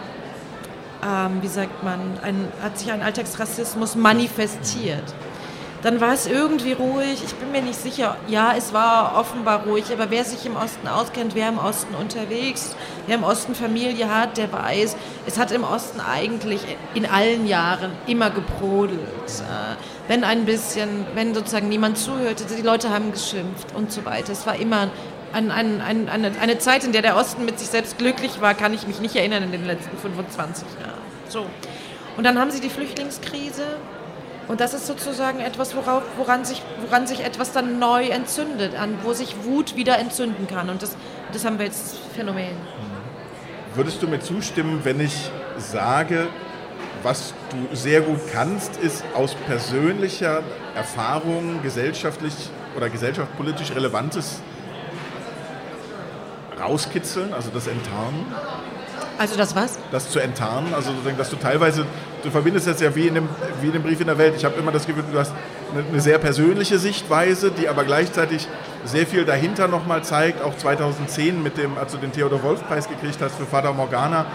ähm, 1.06 1.42
wie 1.42 1.48
sagt 1.48 1.84
man, 1.84 2.00
ein, 2.22 2.48
hat 2.62 2.78
sich 2.78 2.92
ein 2.92 3.02
Alltagsrassismus 3.02 3.96
manifestiert. 3.96 5.04
Dann 5.84 6.00
war 6.00 6.14
es 6.14 6.28
irgendwie 6.28 6.72
ruhig. 6.72 7.22
Ich 7.26 7.36
bin 7.36 7.52
mir 7.52 7.62
nicht 7.62 7.80
sicher. 7.80 8.16
Ja, 8.28 8.54
es 8.58 8.74
war 8.74 9.20
offenbar 9.20 9.64
ruhig. 9.66 9.92
Aber 9.92 10.10
wer 10.10 10.24
sich 10.24 10.46
im 10.46 10.56
Osten 10.56 10.88
auskennt, 10.88 11.36
wer 11.36 11.50
im 11.50 11.58
Osten 11.58 11.94
unterwegs, 11.94 12.76
wer 13.06 13.18
im 13.18 13.26
Osten 13.26 13.54
Familie 13.54 14.10
hat, 14.10 14.38
der 14.38 14.52
weiß, 14.52 14.96
es 15.28 15.38
hat 15.38 15.52
im 15.52 15.66
Osten 15.66 16.00
eigentlich 16.00 16.62
in 16.94 17.06
allen 17.06 17.48
Jahren 17.48 17.92
immer 18.08 18.30
gebrodelt. 18.30 19.02
Äh, 19.02 19.76
wenn 20.08 20.24
ein 20.24 20.46
bisschen, 20.46 21.06
wenn 21.16 21.36
sozusagen 21.36 21.68
niemand 21.68 21.98
zuhörte, 21.98 22.46
die 22.46 22.62
Leute 22.62 22.90
haben 22.90 23.12
geschimpft 23.12 23.76
und 23.76 23.92
so 23.92 24.06
weiter. 24.06 24.32
Es 24.32 24.48
war 24.48 24.56
immer 24.56 24.90
an, 25.34 25.52
an, 25.52 25.82
an, 25.82 26.08
eine, 26.08 26.32
eine 26.40 26.60
Zeit, 26.60 26.86
in 26.86 26.94
der 26.94 27.02
der 27.02 27.18
Osten 27.18 27.44
mit 27.44 27.60
sich 27.60 27.68
selbst 27.68 27.98
glücklich 27.98 28.40
war, 28.40 28.54
kann 28.54 28.74
ich 28.74 28.88
mich 28.88 29.02
nicht 29.02 29.18
erinnern 29.18 29.44
in 29.44 29.52
den 29.52 29.66
letzten 29.66 29.98
25 29.98 30.66
Jahren. 30.80 30.94
So. 31.28 31.46
Und 32.16 32.24
dann 32.24 32.40
haben 32.40 32.52
sie 32.52 32.62
die 32.62 32.70
Flüchtlingskrise 32.70 33.64
und 34.48 34.60
das 34.60 34.74
ist 34.74 34.88
sozusagen 34.88 35.40
etwas, 35.40 35.76
worauf, 35.76 36.04
woran, 36.18 36.44
sich, 36.44 36.62
woran 36.86 37.08
sich 37.08 37.24
etwas 37.24 37.52
dann 37.54 37.80
neu 37.80 38.08
entzündet, 38.08 38.76
an, 38.76 38.98
wo 39.04 39.14
sich 39.14 39.36
Wut 39.44 39.76
wieder 39.76 39.98
entzünden 40.00 40.48
kann. 40.48 40.70
Und 40.70 40.82
das, 40.82 40.96
das 41.32 41.46
haben 41.46 41.60
wir 41.60 41.66
jetzt 41.66 41.98
Phänomen. 42.16 42.56
Würdest 43.76 44.02
du 44.02 44.08
mir 44.08 44.20
zustimmen, 44.20 44.82
wenn 44.84 45.00
ich 45.00 45.32
sage, 45.58 46.28
was 47.04 47.34
du 47.50 47.76
sehr 47.76 48.02
gut 48.02 48.20
kannst, 48.32 48.78
ist 48.78 49.04
aus 49.14 49.36
persönlicher 49.48 50.44
Erfahrung 50.76 51.62
gesellschaftlich 51.62 52.34
oder 52.76 52.90
gesellschaftspolitisch 52.90 53.72
Relevantes 53.76 54.42
rauskitzeln, 56.60 57.34
also 57.34 57.50
das 57.54 57.68
Enttarnen. 57.68 58.26
Also 59.18 59.36
das 59.36 59.56
was? 59.56 59.80
Das 59.92 60.10
zu 60.10 60.20
enttarnen, 60.20 60.74
also 60.74 60.92
dass 61.18 61.30
du 61.30 61.36
teilweise, 61.36 61.86
du 62.24 62.32
verbindest 62.32 62.68
das 62.68 62.80
ja 62.80 62.96
wie 62.96 63.08
in 63.08 63.16
dem, 63.16 63.30
wie 63.62 63.68
in 63.68 63.74
dem 63.74 63.84
Brief 63.84 64.00
in 64.00 64.08
der 64.08 64.18
Welt. 64.18 64.34
Ich 64.38 64.46
habe 64.46 64.60
immer 64.60 64.72
das 64.72 64.88
Gefühl, 64.88 65.04
du 65.12 65.20
hast 65.20 65.34
eine, 65.92 66.02
sehr 66.02 66.18
persönliche 66.18 66.80
Sichtweise, 66.80 67.52
die 67.52 67.68
aber 67.68 67.84
gleichzeitig 67.84 68.48
sehr 68.86 69.06
viel 69.06 69.26
dahinter 69.26 69.68
nochmal 69.68 70.04
zeigt. 70.04 70.42
Auch 70.42 70.56
2010 70.56 71.42
mit 71.42 71.58
dem, 71.58 71.78
als 71.78 71.92
du 71.92 71.98
den 71.98 72.12
Theodor 72.12 72.44
Wolf 72.44 72.66
Preis 72.68 72.88
gekriegt 72.88 73.18
hast 73.22 73.36
für 73.36 73.46
Fata 73.46 73.72
Morgana, 73.72 74.26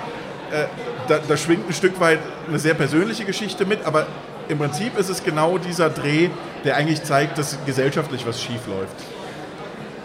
äh, 0.51 0.65
da, 1.09 1.19
da 1.27 1.37
schwingt 1.37 1.69
ein 1.69 1.73
Stück 1.73 1.99
weit 2.01 2.19
eine 2.49 2.59
sehr 2.59 2.75
persönliche 2.75 3.25
Geschichte 3.25 3.65
mit, 3.65 3.85
aber 3.85 4.07
im 4.49 4.59
Prinzip 4.59 4.99
ist 4.99 5.09
es 5.09 5.25
genau 5.25 5.59
dieser 5.59 5.91
Dreh, 5.91 6.31
der 6.65 6.77
eigentlich 6.77 7.03
zeigt, 7.03 7.39
dass 7.39 7.59
gesellschaftlich 7.67 8.27
was 8.27 8.43
schief 8.43 8.67
läuft. 8.67 9.18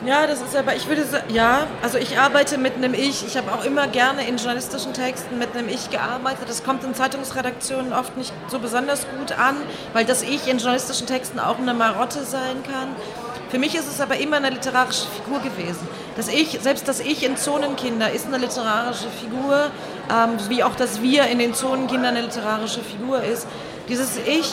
Ja, 0.05 0.27
das 0.27 0.41
ist 0.41 0.53
aber, 0.53 0.75
ich 0.75 0.89
würde 0.89 1.05
sagen, 1.05 1.33
ja, 1.33 1.65
also 1.81 1.98
ich 1.98 2.19
arbeite 2.19 2.57
mit 2.57 2.75
einem 2.75 2.93
Ich. 2.93 3.25
Ich 3.25 3.38
habe 3.38 3.53
auch 3.53 3.63
immer 3.63 3.88
gerne 3.88 4.27
in 4.27 4.36
journalistischen 4.36 4.93
Texten 4.93 5.38
mit 5.38 5.55
einem 5.55 5.69
Ich 5.69 5.91
gearbeitet. 5.91 6.50
Das 6.50 6.65
kommt 6.65 6.83
in 6.83 6.93
Zeitungsredaktionen 6.93 7.93
oft 7.93 8.17
nicht 8.17 8.33
so 8.50 8.60
besonders 8.60 9.05
gut 9.17 9.31
an, 9.31 9.55
weil 9.93 10.03
das 10.03 10.22
Ich 10.22 10.48
in 10.50 10.57
journalistischen 10.57 11.07
Texten 11.07 11.39
auch 11.39 11.57
eine 11.57 11.74
Marotte 11.74 12.25
sein 12.25 12.63
kann. 12.69 12.89
Für 13.50 13.60
mich 13.60 13.75
ist 13.75 13.88
es 13.88 14.01
aber 14.01 14.17
immer 14.17 14.38
eine 14.38 14.50
literarische 14.50 15.05
Figur 15.07 15.39
gewesen. 15.39 15.88
Das 16.17 16.27
Ich, 16.27 16.60
selbst 16.62 16.86
das 16.89 17.00
Ich 17.00 17.24
in 17.24 17.38
Zonenkinder 17.38 18.12
ist 18.12 18.25
eine 18.25 18.39
literarische 18.39 19.07
Figur, 19.22 19.72
ähm, 20.12 20.31
wie 20.50 20.63
auch 20.63 20.75
das 20.75 21.01
Wir 21.01 21.27
in 21.27 21.39
den 21.39 21.53
Zonenkindern 21.53 22.17
eine 22.17 22.25
literarische 22.25 22.81
Figur 22.81 23.24
ist. 23.24 23.48
Dieses 23.88 24.17
Ich 24.17 24.51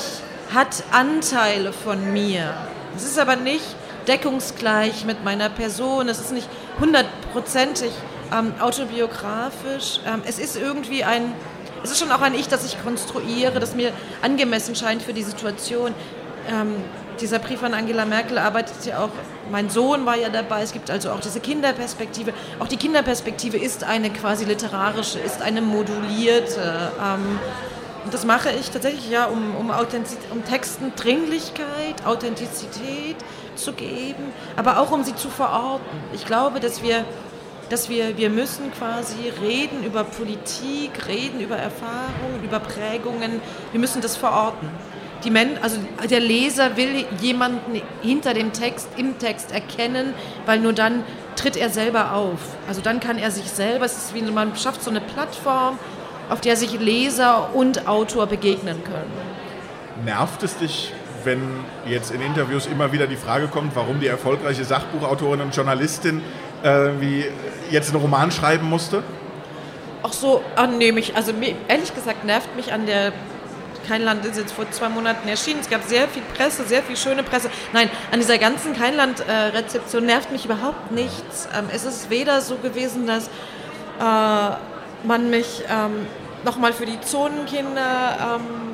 hat 0.55 0.85
Anteile 0.93 1.73
von 1.73 2.13
mir. 2.13 2.55
Es 2.97 3.03
ist 3.05 3.19
aber 3.19 3.35
nicht 3.35 3.65
deckungsgleich 4.11 5.05
mit 5.05 5.25
meiner 5.25 5.49
Person. 5.49 6.09
Es 6.09 6.19
ist 6.19 6.33
nicht 6.33 6.49
hundertprozentig 6.81 7.93
ähm, 8.37 8.53
autobiografisch. 8.61 10.01
Ähm, 10.05 10.23
es 10.27 10.39
ist 10.41 10.57
irgendwie 10.57 11.05
ein, 11.05 11.33
es 11.85 11.93
ist 11.93 12.01
schon 12.01 12.11
auch 12.11 12.21
ein 12.21 12.35
Ich, 12.35 12.49
das 12.49 12.65
ich 12.65 12.83
konstruiere, 12.83 13.61
das 13.61 13.75
mir 13.75 13.93
angemessen 14.21 14.75
scheint 14.75 15.03
für 15.03 15.13
die 15.13 15.23
Situation. 15.23 15.95
Ähm, 16.51 16.75
dieser 17.21 17.39
Brief 17.39 17.63
an 17.63 17.73
Angela 17.73 18.05
Merkel 18.05 18.39
arbeitet 18.39 18.85
ja 18.85 19.05
auch, 19.05 19.11
mein 19.53 19.71
Sohn 19.71 20.07
war 20.07 20.17
ja 20.17 20.29
dabei, 20.29 20.63
es 20.63 20.73
gibt 20.73 20.91
also 20.91 21.11
auch 21.11 21.21
diese 21.21 21.39
Kinderperspektive. 21.39 22.33
Auch 22.59 22.69
die 22.69 22.79
Kinderperspektive 22.79 23.59
ist 23.59 23.85
eine 23.85 24.11
quasi 24.11 24.45
literarische, 24.45 25.21
ist 25.21 25.41
eine 25.41 25.61
modulierte. 25.61 26.93
Ähm, 27.01 27.39
und 28.05 28.15
das 28.15 28.25
mache 28.25 28.51
ich 28.59 28.71
tatsächlich 28.71 29.09
ja, 29.09 29.27
um, 29.27 29.55
um, 29.55 29.71
um 29.71 30.45
Texten 30.47 30.93
Dringlichkeit, 30.97 32.05
Authentizität 32.07 33.17
zu 33.63 33.73
geben, 33.73 34.33
aber 34.57 34.79
auch 34.79 34.91
um 34.91 35.05
sie 35.05 35.15
zu 35.15 35.29
verorten. 35.29 35.99
Ich 36.13 36.27
glaube, 36.27 36.61
dass 36.61 36.83
wir 36.83 37.05
dass 37.71 37.89
wir, 37.89 38.19
wir 38.19 38.31
müssen 38.31 38.73
quasi 38.73 39.33
reden 39.41 39.85
über 39.85 40.03
Politik, 40.03 41.07
reden 41.07 41.41
über 41.41 41.57
Erfahrungen, 41.57 42.43
über 42.43 42.59
Prägungen. 42.59 43.41
Wir 43.71 43.79
müssen 43.79 44.03
das 44.03 44.17
verorten. 44.17 44.69
Die 45.25 45.31
Men 45.31 45.51
also 45.63 45.79
der 46.09 46.21
Leser 46.21 46.77
will 46.77 47.07
jemanden 47.21 47.81
hinter 48.03 48.35
dem 48.35 48.53
Text, 48.53 48.89
im 48.97 49.19
Text 49.19 49.53
erkennen, 49.53 50.15
weil 50.47 50.59
nur 50.59 50.73
dann 50.73 51.05
tritt 51.37 51.57
er 51.57 51.71
selber 51.71 52.15
auf. 52.15 52.41
Also 52.67 52.81
dann 52.81 52.99
kann 53.01 53.19
er 53.19 53.31
sich 53.31 53.49
selber, 53.51 53.85
es 53.85 53.97
ist 53.97 54.15
wie 54.15 54.23
man 54.23 54.57
schafft 54.57 54.83
so 54.83 54.91
eine 54.91 55.01
Plattform, 55.01 55.79
auf 56.29 56.41
der 56.41 56.57
sich 56.57 56.79
Leser 56.79 57.55
und 57.55 57.87
Autor 57.87 58.27
begegnen 58.27 58.83
können. 58.83 60.05
Nervt 60.05 60.43
es 60.43 60.57
dich, 60.57 60.93
wenn 61.25 61.41
jetzt 61.87 62.11
in 62.11 62.21
Interviews 62.21 62.67
immer 62.67 62.93
wieder 62.93 63.07
die 63.07 63.17
Frage 63.17 63.49
kommt, 63.49 63.75
warum 63.77 64.01
die 64.01 64.07
erfolgreiche 64.07 64.65
Sachbuchautorin 64.65 65.41
und 65.41 65.55
Journalistin 65.55 66.23
äh, 66.63 66.91
wie 67.01 67.25
jetzt 67.71 67.93
einen 67.93 68.01
Roman 68.01 68.31
schreiben 68.31 68.69
musste? 68.69 69.03
Ach 70.03 70.13
so, 70.13 70.43
annehmlich. 70.57 71.17
Also 71.17 71.33
ehrlich 71.69 71.95
gesagt 71.95 72.25
nervt 72.25 72.55
mich 72.57 72.73
an 72.73 72.87
der 72.87 73.13
Keinland 73.89 74.25
ist 74.25 74.37
jetzt 74.37 74.53
vor 74.53 74.71
zwei 74.71 74.89
Monaten 74.89 75.29
erschienen. 75.29 75.59
Es 75.61 75.69
gab 75.69 75.83
sehr 75.83 76.07
viel 76.07 76.23
Presse, 76.37 76.65
sehr 76.65 76.83
viel 76.83 76.97
schöne 76.97 77.25
Presse. 77.25 77.51
Nein, 77.73 77.91
an 78.13 78.21
dieser 78.21 78.39
ganzen 78.39 78.73
Keinland-Rezeption 78.77 80.07
nervt 80.07 80.31
mich 80.31 80.45
überhaupt 80.45 80.93
nichts. 80.93 81.49
Ähm, 81.57 81.65
es 81.75 81.85
ist 81.85 82.09
weder 82.09 82.41
so 82.41 82.57
gewesen, 82.57 83.09
dass 83.09 83.27
äh, 83.99 84.57
man 85.03 85.31
mich 85.31 85.65
ähm, 85.69 86.07
nochmal 86.45 86.73
für 86.73 86.87
die 86.87 87.01
Zonenkinder 87.01 88.39
ähm, 88.39 88.70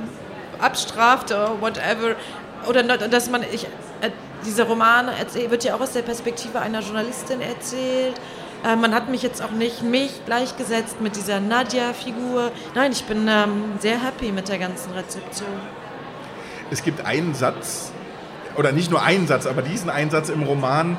abstraft 0.61 1.31
oder 1.31 1.61
whatever. 1.61 2.17
Oder 2.69 2.83
dass 2.83 3.31
man, 3.31 3.43
ich, 3.53 3.65
äh, 4.01 4.11
dieser 4.45 4.65
Roman 4.65 5.09
wird 5.49 5.65
ja 5.65 5.75
auch 5.75 5.81
aus 5.81 5.93
der 5.93 6.03
Perspektive 6.03 6.61
einer 6.61 6.81
Journalistin 6.81 7.41
erzählt. 7.41 8.21
Äh, 8.65 8.77
man 8.77 8.95
hat 8.95 9.09
mich 9.09 9.23
jetzt 9.23 9.43
auch 9.43 9.51
nicht 9.51 9.83
mich 9.83 10.25
gleichgesetzt 10.25 11.01
mit 11.01 11.17
dieser 11.17 11.41
Nadja-Figur. 11.41 12.51
Nein, 12.75 12.93
ich 12.93 13.05
bin 13.05 13.29
ähm, 13.29 13.75
sehr 13.79 14.03
happy 14.03 14.33
mit 14.33 14.49
der 14.49 14.59
ganzen 14.59 14.93
Rezeption. 14.93 15.49
Es 16.71 16.83
gibt 16.83 17.05
einen 17.05 17.35
Satz, 17.35 17.93
oder 18.57 18.73
nicht 18.73 18.91
nur 18.91 19.03
einen 19.03 19.27
Satz, 19.27 19.47
aber 19.47 19.63
diesen 19.63 19.91
einen 19.91 20.11
Satz 20.11 20.29
im 20.31 20.43
Roman, 20.43 20.97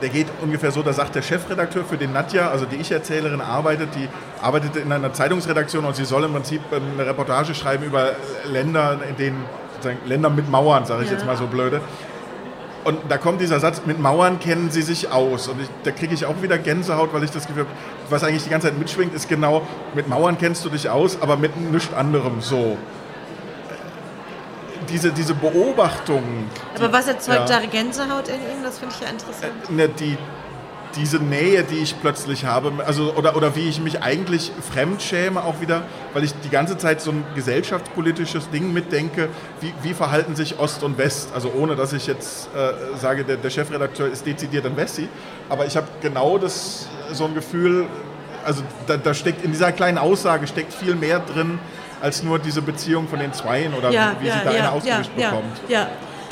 der 0.00 0.08
geht 0.08 0.26
ungefähr 0.40 0.70
so, 0.70 0.82
da 0.82 0.92
sagt 0.92 1.14
der 1.14 1.22
Chefredakteur, 1.22 1.84
für 1.84 1.96
den 1.96 2.12
Nadja, 2.12 2.50
also 2.50 2.64
die 2.64 2.76
Ich-Erzählerin 2.76 3.40
arbeitet, 3.40 3.90
die 3.94 4.08
arbeitet 4.40 4.76
in 4.76 4.90
einer 4.92 5.12
Zeitungsredaktion 5.12 5.84
und 5.84 5.96
sie 5.96 6.04
soll 6.04 6.24
im 6.24 6.32
Prinzip 6.32 6.60
eine 6.70 7.06
Reportage 7.06 7.54
schreiben 7.54 7.84
über 7.84 8.12
Länder, 8.50 8.98
in 9.08 9.16
denen, 9.16 9.44
Länder 10.06 10.30
mit 10.30 10.50
Mauern, 10.50 10.86
sage 10.86 11.04
ich 11.04 11.10
ja. 11.10 11.16
jetzt 11.16 11.26
mal 11.26 11.36
so 11.36 11.46
blöde. 11.46 11.80
Und 12.84 12.98
da 13.08 13.16
kommt 13.16 13.40
dieser 13.40 13.60
Satz, 13.60 13.82
mit 13.86 13.98
Mauern 13.98 14.38
kennen 14.40 14.70
sie 14.70 14.82
sich 14.82 15.10
aus. 15.10 15.48
Und 15.48 15.60
ich, 15.62 15.68
da 15.84 15.90
kriege 15.90 16.12
ich 16.12 16.26
auch 16.26 16.42
wieder 16.42 16.58
Gänsehaut, 16.58 17.14
weil 17.14 17.24
ich 17.24 17.30
das 17.30 17.46
Gefühl 17.46 17.64
habe, 17.64 17.74
was 18.10 18.22
eigentlich 18.22 18.44
die 18.44 18.50
ganze 18.50 18.68
Zeit 18.68 18.78
mitschwingt, 18.78 19.14
ist 19.14 19.28
genau, 19.28 19.66
mit 19.94 20.06
Mauern 20.06 20.36
kennst 20.36 20.64
du 20.66 20.68
dich 20.68 20.90
aus, 20.90 21.20
aber 21.22 21.38
mit 21.38 21.56
nichts 21.56 21.94
anderem 21.94 22.42
so. 22.42 22.76
Diese, 24.94 25.10
diese 25.10 25.34
Beobachtung. 25.34 26.22
Aber 26.76 26.92
was 26.92 27.08
erzeugt 27.08 27.50
ja, 27.50 27.60
da 27.60 27.66
Gänsehaut 27.66 28.28
in 28.28 28.36
ihm? 28.36 28.62
Das 28.62 28.78
finde 28.78 28.94
ich 28.94 29.04
ja 29.04 29.10
interessant. 29.10 29.52
Äh, 29.68 29.72
ne, 29.72 29.88
die, 29.88 30.16
diese 30.94 31.18
Nähe, 31.18 31.64
die 31.64 31.78
ich 31.78 32.00
plötzlich 32.00 32.44
habe, 32.44 32.72
also 32.86 33.12
oder, 33.14 33.36
oder 33.36 33.56
wie 33.56 33.68
ich 33.68 33.80
mich 33.80 34.04
eigentlich 34.04 34.52
fremdschäme 34.72 35.42
auch 35.42 35.60
wieder, 35.60 35.82
weil 36.12 36.22
ich 36.22 36.32
die 36.44 36.48
ganze 36.48 36.78
Zeit 36.78 37.00
so 37.00 37.10
ein 37.10 37.24
gesellschaftspolitisches 37.34 38.50
Ding 38.50 38.72
mitdenke, 38.72 39.30
wie, 39.60 39.74
wie 39.82 39.94
verhalten 39.94 40.36
sich 40.36 40.60
Ost 40.60 40.84
und 40.84 40.96
West, 40.96 41.30
also 41.34 41.50
ohne 41.52 41.74
dass 41.74 41.92
ich 41.92 42.06
jetzt 42.06 42.48
äh, 42.54 42.96
sage, 42.96 43.24
der, 43.24 43.36
der, 43.36 43.50
Chefredakteur 43.50 44.08
ist 44.08 44.24
dezidiert 44.24 44.64
ein 44.64 44.76
Wessi, 44.76 45.08
aber 45.48 45.66
ich 45.66 45.76
habe 45.76 45.88
genau 46.00 46.38
das, 46.38 46.86
so 47.12 47.24
ein 47.24 47.34
Gefühl, 47.34 47.86
also 48.44 48.62
da, 48.86 48.96
da, 48.96 49.12
steckt 49.12 49.44
in 49.44 49.50
dieser 49.50 49.72
kleinen 49.72 49.98
Aussage 49.98 50.46
steckt 50.46 50.72
viel 50.72 50.94
mehr 50.94 51.18
drin, 51.18 51.58
als 52.04 52.22
nur 52.22 52.38
diese 52.38 52.62
Beziehung 52.62 53.08
von 53.08 53.18
den 53.18 53.32
Zweien 53.32 53.74
oder 53.74 53.90
ja, 53.90 54.14
wie 54.20 54.28
ja, 54.28 54.34
sie 54.34 54.44
da 54.44 54.52
ja, 54.52 54.58
eine 54.58 54.72
ausgewischt 54.72 55.16
bekommt. 55.16 55.60
Ja, 55.68 55.88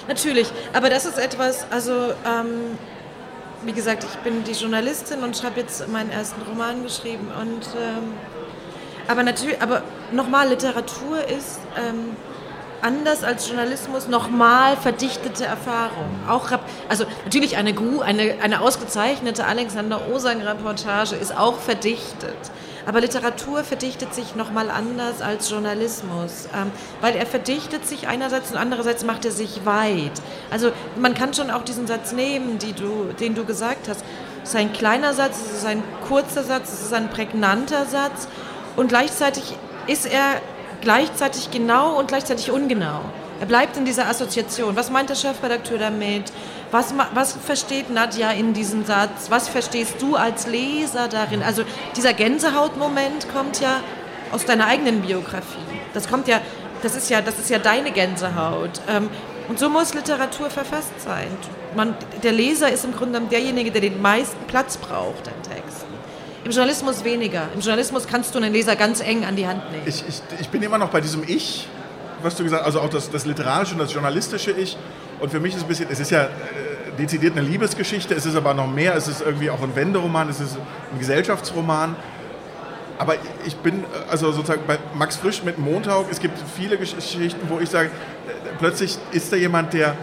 natürlich, 0.07 0.53
aber 0.73 0.91
das 0.91 1.07
ist 1.07 1.19
etwas, 1.19 1.67
also 1.71 1.93
ähm 2.25 2.79
wie 3.65 3.73
gesagt, 3.73 4.05
ich 4.05 4.19
bin 4.21 4.45
die 4.45 4.53
Journalistin 4.53 5.23
und 5.23 5.43
habe 5.45 5.61
jetzt 5.61 5.87
meinen 5.89 6.11
ersten 6.11 6.43
Roman 6.43 6.83
geschrieben. 6.83 7.29
Und, 7.41 7.67
ähm, 7.81 8.15
aber 9.09 9.23
natürlich, 9.23 9.61
aber 9.63 9.83
nochmal, 10.11 10.49
Literatur 10.49 11.25
ist 11.29 11.61
ähm, 11.77 12.17
anders 12.83 13.23
als 13.23 13.49
Journalismus 13.49 14.09
nochmal 14.09 14.77
verdichtete 14.77 15.45
Erfahrung. 15.45 16.11
Auch, 16.29 16.51
also 16.89 17.05
natürlich 17.25 17.57
eine, 17.57 17.75
eine, 18.05 18.35
eine 18.43 18.61
ausgezeichnete 18.61 19.45
Alexander 19.45 20.01
Osang-Reportage 20.13 21.15
ist 21.15 21.37
auch 21.37 21.59
verdichtet. 21.59 22.37
Aber 22.87 23.01
Literatur 23.01 23.65
verdichtet 23.65 24.15
sich 24.15 24.35
nochmal 24.35 24.71
anders 24.71 25.23
als 25.23 25.51
Journalismus, 25.51 26.49
ähm, 26.55 26.71
weil 27.01 27.15
er 27.15 27.27
verdichtet 27.27 27.87
sich 27.87 28.09
einerseits 28.09 28.51
und 28.51 28.57
andererseits 28.57 29.05
macht 29.05 29.25
er 29.25 29.31
sich 29.31 29.65
weit. 29.65 30.13
Also 30.51 30.73
man 30.97 31.15
kann 31.15 31.33
schon 31.35 31.51
auch 31.51 31.63
diesen 31.63 31.87
Satz 31.87 32.13
nehmen, 32.13 32.59
du, 32.59 33.13
den 33.19 33.35
du 33.35 33.45
gesagt 33.45 33.89
hast. 33.89 34.05
Es 34.43 34.51
ist 34.51 34.57
ein 34.57 34.73
kleiner 34.73 35.15
Satz, 35.15 35.37
es 35.41 35.59
ist 35.59 35.67
ein 35.67 35.83
kurzer 36.09 36.43
Satz, 36.43 36.73
es 36.73 36.83
ist 36.83 36.93
ein 36.93 37.09
prägnanter 37.11 37.87
Satz 37.87 38.27
und 38.77 38.89
gleichzeitig 38.89 39.57
ist 39.87 40.07
er 40.07 40.41
gleichzeitig 40.81 41.51
genau 41.51 41.99
und 41.99 42.09
gleichzeitig 42.09 42.51
ungenau. 42.51 43.01
Er 43.41 43.47
bleibt 43.47 43.77
in 43.77 43.85
dieser 43.85 44.07
Assoziation. 44.09 44.77
Was 44.77 44.91
meint 44.91 45.11
der 45.11 45.17
Chefredakteur 45.17 45.79
damit? 45.79 46.33
Was, 46.73 46.95
was 47.13 47.33
versteht 47.35 47.91
Nadja 47.91 48.31
in 48.31 48.55
diesem 48.55 48.87
Satz? 48.87 49.27
Was 49.29 49.47
verstehst 49.47 49.97
du 50.01 50.17
als 50.17 50.47
Leser 50.47 51.07
darin? 51.07 51.43
Also 51.43 51.65
dieser 51.97 52.15
Gänsehautmoment 52.15 53.29
kommt 53.31 53.61
ja 53.61 53.81
aus 54.33 54.47
deiner 54.47 54.67
eigenen 54.67 55.03
Biografie. 55.03 55.59
Das 55.93 56.09
kommt 56.09 56.29
ja, 56.29 56.41
das 56.83 56.97
ist 56.97 57.11
ja, 57.11 57.21
das 57.21 57.39
ist 57.39 57.51
ja 57.51 57.59
deine 57.59 57.93
Gänsehaut. 57.93 58.81
Ähm, 58.89 59.11
und 59.51 59.59
so 59.59 59.69
muss 59.69 59.93
Literatur 59.93 60.49
verfasst 60.49 60.99
sein. 60.99 61.29
Man, 61.77 61.95
der 62.23 62.33
Leser 62.33 62.73
ist 62.73 62.87
im 62.87 62.93
Grunde 62.93 63.21
derjenige, 63.21 63.71
der 63.71 63.83
den 63.83 64.01
meisten 64.01 64.43
Platz 64.47 64.79
braucht 64.79 65.27
in 65.27 65.43
Texten. 65.43 65.93
Im 66.43 66.53
Journalismus 66.53 67.05
weniger. 67.05 67.49
Im 67.55 67.61
Journalismus 67.61 68.07
kannst 68.07 68.35
du 68.35 68.39
einen 68.39 68.53
Leser 68.53 68.77
ganz 68.77 69.01
eng 69.01 69.27
an 69.27 69.37
die 69.37 69.47
Hand 69.47 69.71
nehmen. 69.73 69.85
Ich, 69.85 70.03
ich, 70.09 70.23
ich 70.41 70.49
bin 70.49 70.63
immer 70.63 70.79
noch 70.79 70.89
bei 70.89 71.03
diesem 71.03 71.23
Ich 71.23 71.69
was 72.23 72.37
du 72.37 72.45
gesagt 72.45 72.63
hast, 72.63 72.67
also 72.67 72.81
auch 72.81 72.91
das, 72.91 73.11
das 73.11 73.27
literarische 73.27 73.75
und 73.75 73.81
das 73.81 73.93
journalistische 73.93 74.53
Ich. 74.53 74.77
Und 75.21 75.31
für 75.31 75.41
mich 75.41 75.53
ist 75.53 75.59
es 75.59 75.63
ein 75.65 75.69
bisschen, 75.69 75.87
es 75.91 76.01
ist 76.01 76.11
ja 76.11 76.25
äh, 76.25 76.29
dezidiert 76.99 77.37
eine 77.37 77.47
Liebesgeschichte, 77.47 78.15
es 78.15 78.27
ist 78.27 78.37
aber 78.37 78.55
noch 78.55 78.67
mehr, 78.67 78.95
es 78.97 79.09
ist 79.09 79.21
irgendwie 79.21 79.51
auch 79.51 79.63
ein 79.63 79.75
Wenderoman, 79.75 80.29
es 80.29 80.41
ist 80.41 80.57
ein 80.93 80.99
Gesellschaftsroman. 80.99 81.97
Aber 82.99 83.15
ich 83.45 83.57
bin, 83.57 83.85
also 84.11 84.31
sozusagen 84.33 84.63
bei 84.67 84.79
Max 84.95 85.17
Frisch 85.17 85.43
mit 85.43 85.59
Montag, 85.59 86.07
es 86.11 86.21
gibt 86.21 86.39
viele 86.57 86.77
Geschichten, 86.79 87.49
wo 87.49 87.59
ich 87.59 87.69
sage, 87.69 87.89
äh, 87.89 88.55
plötzlich 88.59 88.99
ist 89.13 89.33
da 89.33 89.37
jemand, 89.37 89.73
der, 89.73 89.97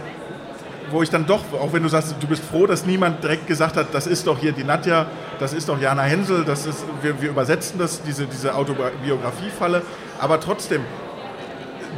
wo 0.90 1.02
ich 1.02 1.10
dann 1.10 1.26
doch, 1.26 1.40
auch 1.52 1.72
wenn 1.72 1.82
du 1.82 1.88
sagst, 1.88 2.14
du 2.20 2.26
bist 2.26 2.42
froh, 2.44 2.66
dass 2.66 2.84
niemand 2.84 3.22
direkt 3.22 3.46
gesagt 3.46 3.76
hat, 3.76 3.88
das 3.92 4.06
ist 4.06 4.26
doch 4.26 4.38
hier 4.38 4.52
die 4.52 4.64
Nadja, 4.64 5.06
das 5.38 5.52
ist 5.52 5.68
doch 5.68 5.80
Jana 5.80 6.02
Hensel, 6.02 6.44
das 6.44 6.66
ist, 6.66 6.84
wir, 7.02 7.20
wir 7.22 7.30
übersetzen 7.30 7.78
das, 7.78 8.02
diese, 8.02 8.26
diese 8.26 8.54
Autobiografiefalle, 8.54 9.82
aber 10.18 10.40
trotzdem, 10.40 10.82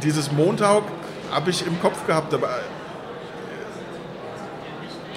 dieses 0.01 0.31
Montag 0.31 0.83
habe 1.31 1.49
ich 1.49 1.65
im 1.65 1.79
Kopf 1.81 2.05
gehabt, 2.07 2.33
aber 2.33 2.49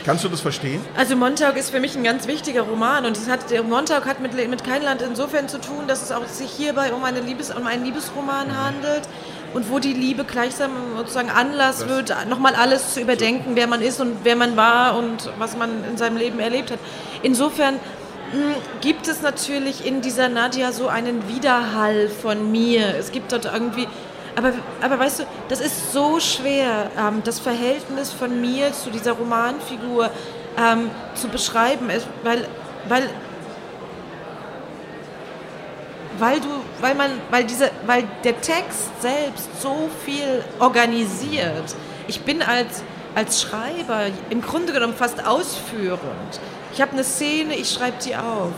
Kannst 0.06 0.22
du 0.22 0.28
das 0.28 0.40
verstehen? 0.40 0.80
Also 0.96 1.16
Montag 1.16 1.56
ist 1.56 1.70
für 1.70 1.80
mich 1.80 1.96
ein 1.96 2.04
ganz 2.04 2.28
wichtiger 2.28 2.62
Roman 2.62 3.06
und 3.06 3.16
es 3.16 3.28
hat, 3.28 3.40
Montag 3.68 4.06
hat 4.06 4.20
mit, 4.20 4.34
mit 4.48 4.62
Kein 4.62 4.84
Land 4.84 5.02
insofern 5.02 5.48
zu 5.48 5.60
tun, 5.60 5.88
dass 5.88 6.00
es 6.00 6.12
auch 6.12 6.24
sich 6.26 6.48
hierbei 6.52 6.92
um, 6.92 7.02
eine 7.02 7.18
Liebes, 7.18 7.50
um 7.50 7.66
einen 7.66 7.84
Liebesroman 7.84 8.46
mhm. 8.46 8.56
handelt 8.56 9.02
und 9.52 9.68
wo 9.68 9.80
die 9.80 9.94
Liebe 9.94 10.22
gleichsam 10.22 10.70
sozusagen 10.96 11.28
Anlass 11.28 11.80
das 11.80 11.88
wird, 11.88 12.14
nochmal 12.28 12.54
alles 12.54 12.94
zu 12.94 13.00
überdenken, 13.00 13.56
wer 13.56 13.66
man 13.66 13.82
ist 13.82 14.00
und 14.00 14.18
wer 14.22 14.36
man 14.36 14.56
war 14.56 14.96
und 14.96 15.28
was 15.38 15.56
man 15.56 15.82
in 15.90 15.96
seinem 15.96 16.18
Leben 16.18 16.38
erlebt 16.38 16.70
hat. 16.70 16.78
Insofern 17.24 17.74
mh, 17.74 17.80
hm, 18.32 18.54
gibt 18.82 19.08
es 19.08 19.22
natürlich 19.22 19.84
in 19.84 20.02
dieser 20.02 20.28
Nadja 20.28 20.70
so 20.70 20.86
einen 20.86 21.26
Widerhall 21.26 22.08
von 22.10 22.52
mir. 22.52 22.94
Es 22.96 23.10
gibt 23.10 23.32
dort 23.32 23.46
irgendwie 23.46 23.88
Aber, 24.36 24.52
aber 24.82 24.98
weißt 24.98 25.20
du, 25.20 25.24
das 25.48 25.60
ist 25.60 25.92
so 25.92 26.20
schwer, 26.20 26.90
ähm, 26.98 27.22
das 27.24 27.40
Verhältnis 27.40 28.12
von 28.12 28.38
mir 28.38 28.70
zu 28.72 28.90
dieser 28.90 29.12
Romanfigur 29.12 30.10
ähm, 30.58 30.90
zu 31.14 31.28
beschreiben, 31.28 31.88
weil, 32.22 32.46
weil, 32.86 33.08
weil, 36.18 36.40
du, 36.40 36.48
weil, 36.82 36.94
man, 36.94 37.10
weil, 37.30 37.44
diese, 37.44 37.70
weil 37.86 38.04
der 38.24 38.38
Text 38.42 38.90
selbst 39.00 39.48
so 39.62 39.88
viel 40.04 40.44
organisiert. 40.58 41.74
Ich 42.06 42.20
bin 42.20 42.42
als, 42.42 42.82
als 43.14 43.40
Schreiber 43.40 44.02
im 44.28 44.42
Grunde 44.42 44.74
genommen 44.74 44.94
fast 44.94 45.26
ausführend. 45.26 46.40
Ich 46.74 46.82
habe 46.82 46.92
eine 46.92 47.04
Szene, 47.04 47.56
ich 47.56 47.70
schreibe 47.70 47.96
die 48.04 48.14
auf. 48.14 48.52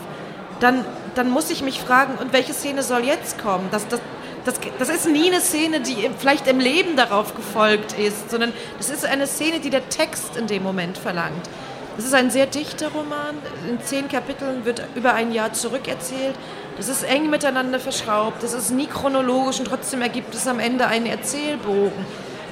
Dann, 0.59 0.83
dann 1.15 1.29
muss 1.29 1.49
ich 1.49 1.63
mich 1.63 1.79
fragen, 1.79 2.15
und 2.19 2.33
welche 2.33 2.53
Szene 2.53 2.83
soll 2.83 3.05
jetzt 3.05 3.41
kommen? 3.41 3.69
Das, 3.71 3.87
das, 3.87 4.01
das, 4.49 4.59
das 4.79 4.89
ist 4.89 5.07
nie 5.07 5.27
eine 5.27 5.41
Szene, 5.41 5.79
die 5.81 6.09
vielleicht 6.17 6.47
im 6.47 6.59
Leben 6.59 6.95
darauf 6.95 7.35
gefolgt 7.35 7.93
ist, 7.93 8.31
sondern 8.31 8.51
das 8.77 8.89
ist 8.89 9.05
eine 9.05 9.27
Szene, 9.27 9.59
die 9.59 9.69
der 9.69 9.87
Text 9.89 10.35
in 10.37 10.47
dem 10.47 10.63
Moment 10.63 10.97
verlangt. 10.97 11.49
Es 11.97 12.05
ist 12.05 12.13
ein 12.13 12.31
sehr 12.31 12.45
dichter 12.45 12.87
Roman. 12.89 13.35
In 13.69 13.81
zehn 13.81 14.07
Kapiteln 14.07 14.65
wird 14.65 14.81
über 14.95 15.13
ein 15.13 15.33
Jahr 15.33 15.53
zurückerzählt. 15.53 16.35
Das 16.77 16.87
ist 16.87 17.03
eng 17.03 17.29
miteinander 17.29 17.79
verschraubt. 17.79 18.41
Das 18.41 18.53
ist 18.53 18.71
nie 18.71 18.87
chronologisch 18.87 19.59
und 19.59 19.65
trotzdem 19.65 20.01
ergibt 20.01 20.33
es 20.33 20.47
am 20.47 20.59
Ende 20.59 20.87
einen 20.87 21.07
Erzählbogen. 21.07 22.05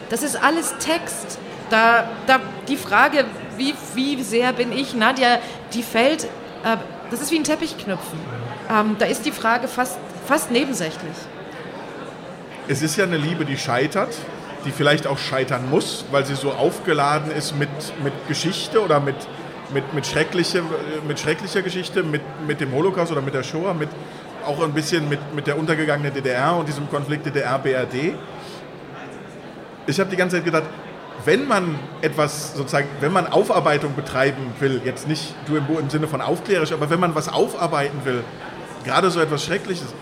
Das 0.09 0.21
ist 0.21 0.35
alles 0.35 0.75
Text. 0.79 1.39
Da, 1.69 2.09
da 2.27 2.39
die 2.67 2.77
Frage, 2.77 3.25
wie, 3.57 3.73
wie 3.95 4.21
sehr 4.21 4.53
bin 4.53 4.71
ich 4.71 4.93
Nadja, 4.93 5.39
die 5.73 5.83
fällt, 5.83 6.25
äh, 6.25 6.77
das 7.09 7.21
ist 7.21 7.31
wie 7.31 7.39
ein 7.39 7.43
Teppichknüpfen. 7.43 8.19
Ähm, 8.69 8.97
da 8.99 9.05
ist 9.05 9.25
die 9.25 9.31
Frage 9.31 9.67
fast, 9.67 9.97
fast 10.27 10.51
nebensächlich 10.51 11.15
es 12.67 12.81
ist 12.81 12.97
ja 12.97 13.05
eine 13.05 13.17
Liebe, 13.17 13.45
die 13.45 13.57
scheitert, 13.57 14.15
die 14.65 14.71
vielleicht 14.71 15.07
auch 15.07 15.17
scheitern 15.17 15.69
muss, 15.69 16.05
weil 16.11 16.25
sie 16.25 16.35
so 16.35 16.51
aufgeladen 16.51 17.31
ist 17.31 17.57
mit, 17.57 17.69
mit 18.03 18.13
Geschichte 18.27 18.81
oder 18.83 18.99
mit, 18.99 19.15
mit, 19.73 19.93
mit, 19.93 20.05
schreckliche, 20.05 20.61
mit 21.07 21.19
schrecklicher 21.19 21.61
Geschichte, 21.61 22.03
mit, 22.03 22.21
mit 22.45 22.59
dem 22.59 22.73
Holocaust 22.73 23.11
oder 23.11 23.21
mit 23.21 23.33
der 23.33 23.43
Shoah, 23.43 23.73
mit, 23.73 23.89
auch 24.45 24.61
ein 24.63 24.73
bisschen 24.73 25.07
mit, 25.07 25.33
mit 25.33 25.47
der 25.47 25.57
untergegangenen 25.57 26.13
DDR 26.13 26.55
und 26.55 26.67
diesem 26.67 26.89
Konflikt 26.89 27.25
DDR-BRD. 27.25 28.15
Ich 29.85 29.99
habe 29.99 30.09
die 30.09 30.17
ganze 30.17 30.37
Zeit 30.37 30.45
gedacht, 30.45 30.65
wenn 31.25 31.47
man 31.47 31.79
etwas 32.01 32.53
sozusagen, 32.53 32.87
wenn 32.99 33.11
man 33.11 33.27
Aufarbeitung 33.27 33.95
betreiben 33.95 34.53
will, 34.59 34.81
jetzt 34.83 35.07
nicht 35.07 35.33
du 35.45 35.55
im, 35.55 35.89
Sinne 35.89 36.07
von 36.07 36.21
aufklärisch, 36.21 36.71
aber 36.71 36.89
wenn 36.89 36.99
man 36.99 37.15
was 37.15 37.29
aufarbeiten 37.29 37.99
will, 38.03 38.23
gerade 38.83 39.09
so 39.09 39.19
etwas 39.19 39.43
Schreckliches, 39.43 39.93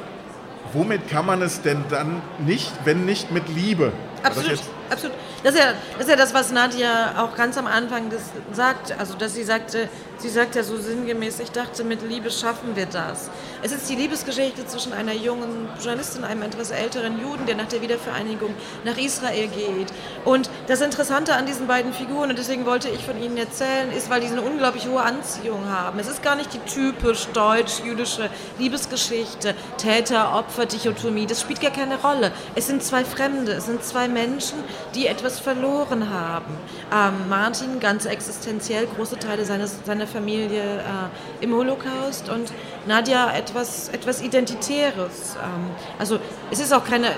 womit 0.74 1.10
kann 1.10 1.26
man 1.26 1.42
es 1.42 1.62
denn 1.62 1.84
dann 1.90 2.22
nicht, 2.46 2.72
wenn 2.84 3.06
nicht 3.06 3.32
mit 3.32 3.48
Liebe? 3.50 3.92
Absolut, 4.24 4.60
absolut. 4.90 5.16
Das 5.44 5.54
ist, 5.54 5.60
ja, 5.60 5.74
das 5.94 6.02
ist 6.02 6.10
ja 6.10 6.16
das, 6.16 6.34
was 6.34 6.52
Nadja 6.52 7.16
auch 7.18 7.36
ganz 7.36 7.58
am 7.58 7.68
Anfang 7.68 8.12
sagt. 8.54 8.98
Also, 8.98 9.16
dass 9.16 9.34
sie 9.34 9.44
sagte, 9.44 9.90
sie 10.18 10.30
sagt 10.30 10.56
ja 10.56 10.64
so 10.64 10.78
sinngemäß, 10.78 11.40
ich 11.40 11.52
dachte, 11.52 11.84
mit 11.84 12.02
Liebe 12.02 12.32
schaffen 12.32 12.76
wir 12.76 12.86
das. 12.86 13.30
Es 13.62 13.72
ist 13.72 13.90
die 13.90 13.96
Liebesgeschichte 13.96 14.66
zwischen 14.68 14.94
einer 14.94 15.14
jungen 15.14 15.70
Journalistin, 15.82 16.24
einem 16.24 16.44
etwas 16.44 16.72
älteren 16.72 17.20
Juden, 17.20 17.46
der 17.46 17.56
nach 17.56 17.68
der 17.68 17.82
Wiedervereinigung 17.82 18.54
nach 18.84 18.98
Israel 18.98 19.48
geht. 19.48 19.88
Und 20.24 20.50
das 20.68 20.82
Interessante 20.82 21.36
an 21.36 21.46
diesen 21.46 21.68
beiden 21.68 21.94
Figuren, 21.94 22.30
und 22.30 22.40
deswegen 22.40 22.66
wollte 22.66 22.90
ich 22.90 23.04
von 23.06 23.22
ihnen 23.22 23.38
erzählen, 23.38 23.92
ist, 23.92 24.10
weil 24.10 24.22
die 24.22 24.28
eine 24.28 24.42
unglaublich 24.42 24.88
hohe 24.88 25.02
Anziehung 25.02 25.70
haben. 25.70 26.00
Es 26.00 26.08
ist 26.08 26.24
gar 26.24 26.36
nicht 26.36 26.54
die 26.54 26.60
typisch 26.60 27.28
deutsch-jüdische 27.34 28.30
Liebesgeschichte, 28.60 29.56
Täter-Opfer-Dichotomie. 29.78 31.26
Das 31.26 31.42
spielt 31.42 31.62
gar 31.62 31.72
keine 31.72 32.00
Rolle. 32.00 32.32
Es 32.56 32.68
sind 32.68 32.84
zwei 32.84 33.04
Fremde, 33.06 33.54
es 33.54 33.66
sind 33.66 33.84
zwei 33.84 34.08
Menschen, 34.08 34.64
die 34.94 35.08
etwas 35.08 35.40
verloren 35.40 36.10
haben. 36.10 36.58
Ähm, 36.94 37.30
Martin 37.30 37.80
ganz 37.80 38.06
existenziell, 38.06 38.88
große 38.96 39.20
Teile 39.20 39.46
seines, 39.46 39.80
seiner 39.86 40.08
Familie 40.08 40.62
äh, 40.62 41.44
im 41.44 41.54
Holocaust 41.54 42.30
und 42.30 42.52
Nadja 42.88 43.34
etwas, 43.34 43.90
etwas 43.90 44.22
Identitäres. 44.22 45.36
Ähm, 45.36 45.72
also 46.00 46.20
es 46.52 46.60
ist 46.60 46.74
auch 46.74 46.86
keine 46.86 47.12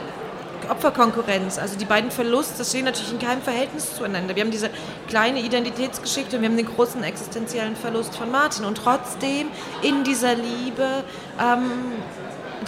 Opferkonkurrenz. 0.69 1.57
Also 1.57 1.77
die 1.77 1.85
beiden 1.85 2.11
Verluste 2.11 2.63
stehen 2.65 2.85
natürlich 2.85 3.11
in 3.11 3.19
keinem 3.19 3.41
Verhältnis 3.41 3.95
zueinander. 3.95 4.35
Wir 4.35 4.43
haben 4.43 4.51
diese 4.51 4.69
kleine 5.07 5.39
Identitätsgeschichte 5.39 6.35
und 6.35 6.41
wir 6.41 6.49
haben 6.49 6.57
den 6.57 6.67
großen 6.67 7.03
existenziellen 7.03 7.75
Verlust 7.75 8.15
von 8.15 8.31
Martin. 8.31 8.65
Und 8.65 8.77
trotzdem 8.77 9.47
in 9.81 10.03
dieser 10.03 10.35
Liebe 10.35 11.03
ähm, 11.39 11.93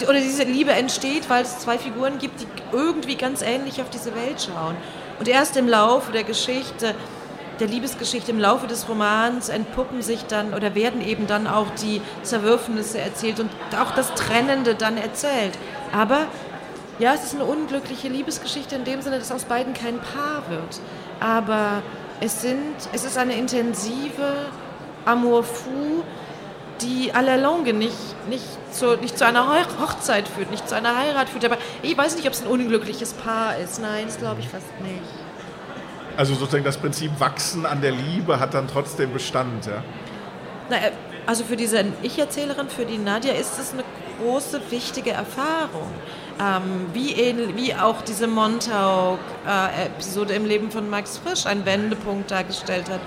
oder 0.02 0.20
diese 0.20 0.44
Liebe 0.44 0.72
entsteht, 0.72 1.28
weil 1.28 1.42
es 1.42 1.58
zwei 1.58 1.78
Figuren 1.78 2.18
gibt, 2.18 2.40
die 2.40 2.46
irgendwie 2.72 3.16
ganz 3.16 3.42
ähnlich 3.42 3.80
auf 3.82 3.90
diese 3.90 4.14
Welt 4.14 4.40
schauen. 4.42 4.76
Und 5.18 5.28
erst 5.28 5.56
im 5.56 5.68
Laufe 5.68 6.12
der 6.12 6.24
Geschichte, 6.24 6.94
der 7.60 7.68
Liebesgeschichte, 7.68 8.30
im 8.30 8.38
Laufe 8.38 8.66
des 8.66 8.88
Romans 8.88 9.50
entpuppen 9.50 10.00
sich 10.00 10.24
dann 10.24 10.54
oder 10.54 10.74
werden 10.74 11.06
eben 11.06 11.26
dann 11.26 11.46
auch 11.46 11.66
die 11.82 12.00
Zerwürfnisse 12.22 12.98
erzählt 12.98 13.38
und 13.38 13.50
auch 13.78 13.90
das 13.94 14.14
Trennende 14.14 14.74
dann 14.74 14.96
erzählt. 14.96 15.52
Aber 15.92 16.26
ja, 16.98 17.14
es 17.14 17.24
ist 17.24 17.34
eine 17.34 17.44
unglückliche 17.44 18.08
Liebesgeschichte 18.08 18.76
in 18.76 18.84
dem 18.84 19.02
Sinne, 19.02 19.18
dass 19.18 19.30
aus 19.30 19.44
beiden 19.44 19.74
kein 19.74 19.98
Paar 19.98 20.48
wird. 20.48 20.80
Aber 21.18 21.82
es, 22.20 22.40
sind, 22.40 22.74
es 22.92 23.04
ist 23.04 23.18
eine 23.18 23.34
intensive 23.34 24.46
Amour 25.04 25.44
fou, 25.44 26.02
die 26.82 27.12
à 27.12 27.22
la 27.22 27.36
longue 27.36 27.72
nicht, 27.72 27.94
nicht, 28.28 28.44
zu, 28.72 28.96
nicht 28.96 29.18
zu 29.18 29.26
einer 29.26 29.46
Hochzeit 29.80 30.28
führt, 30.28 30.50
nicht 30.50 30.68
zu 30.68 30.74
einer 30.74 30.96
Heirat 30.96 31.28
führt. 31.28 31.44
Aber 31.44 31.58
ich 31.82 31.96
weiß 31.96 32.16
nicht, 32.16 32.26
ob 32.26 32.32
es 32.32 32.42
ein 32.42 32.48
unglückliches 32.48 33.14
Paar 33.14 33.56
ist. 33.58 33.80
Nein, 33.80 34.06
das 34.06 34.18
glaube 34.18 34.40
ich 34.40 34.48
fast 34.48 34.80
nicht. 34.80 35.00
Also 36.16 36.34
sozusagen 36.34 36.64
das 36.64 36.76
Prinzip 36.76 37.10
Wachsen 37.18 37.66
an 37.66 37.80
der 37.80 37.92
Liebe 37.92 38.40
hat 38.40 38.54
dann 38.54 38.68
trotzdem 38.68 39.12
Bestand, 39.12 39.66
ja? 39.66 39.82
Na, 40.68 40.76
äh, 40.76 40.92
also 41.26 41.44
für 41.44 41.56
diese 41.56 41.84
Ich-Erzählerin, 42.02 42.68
für 42.68 42.84
die 42.84 42.98
Nadja, 42.98 43.32
ist 43.32 43.58
es 43.58 43.72
eine 43.72 43.84
große, 44.20 44.60
wichtige 44.70 45.12
Erfahrung. 45.12 45.90
Ähm, 46.40 46.86
wie, 46.92 47.14
wie 47.54 47.74
auch 47.74 48.02
diese 48.02 48.26
Montauk-Episode 48.26 50.32
äh, 50.32 50.36
im 50.36 50.46
Leben 50.46 50.70
von 50.70 50.88
Max 50.88 51.18
Frisch 51.18 51.46
einen 51.46 51.66
Wendepunkt 51.66 52.30
dargestellt 52.30 52.88
hat 52.88 53.00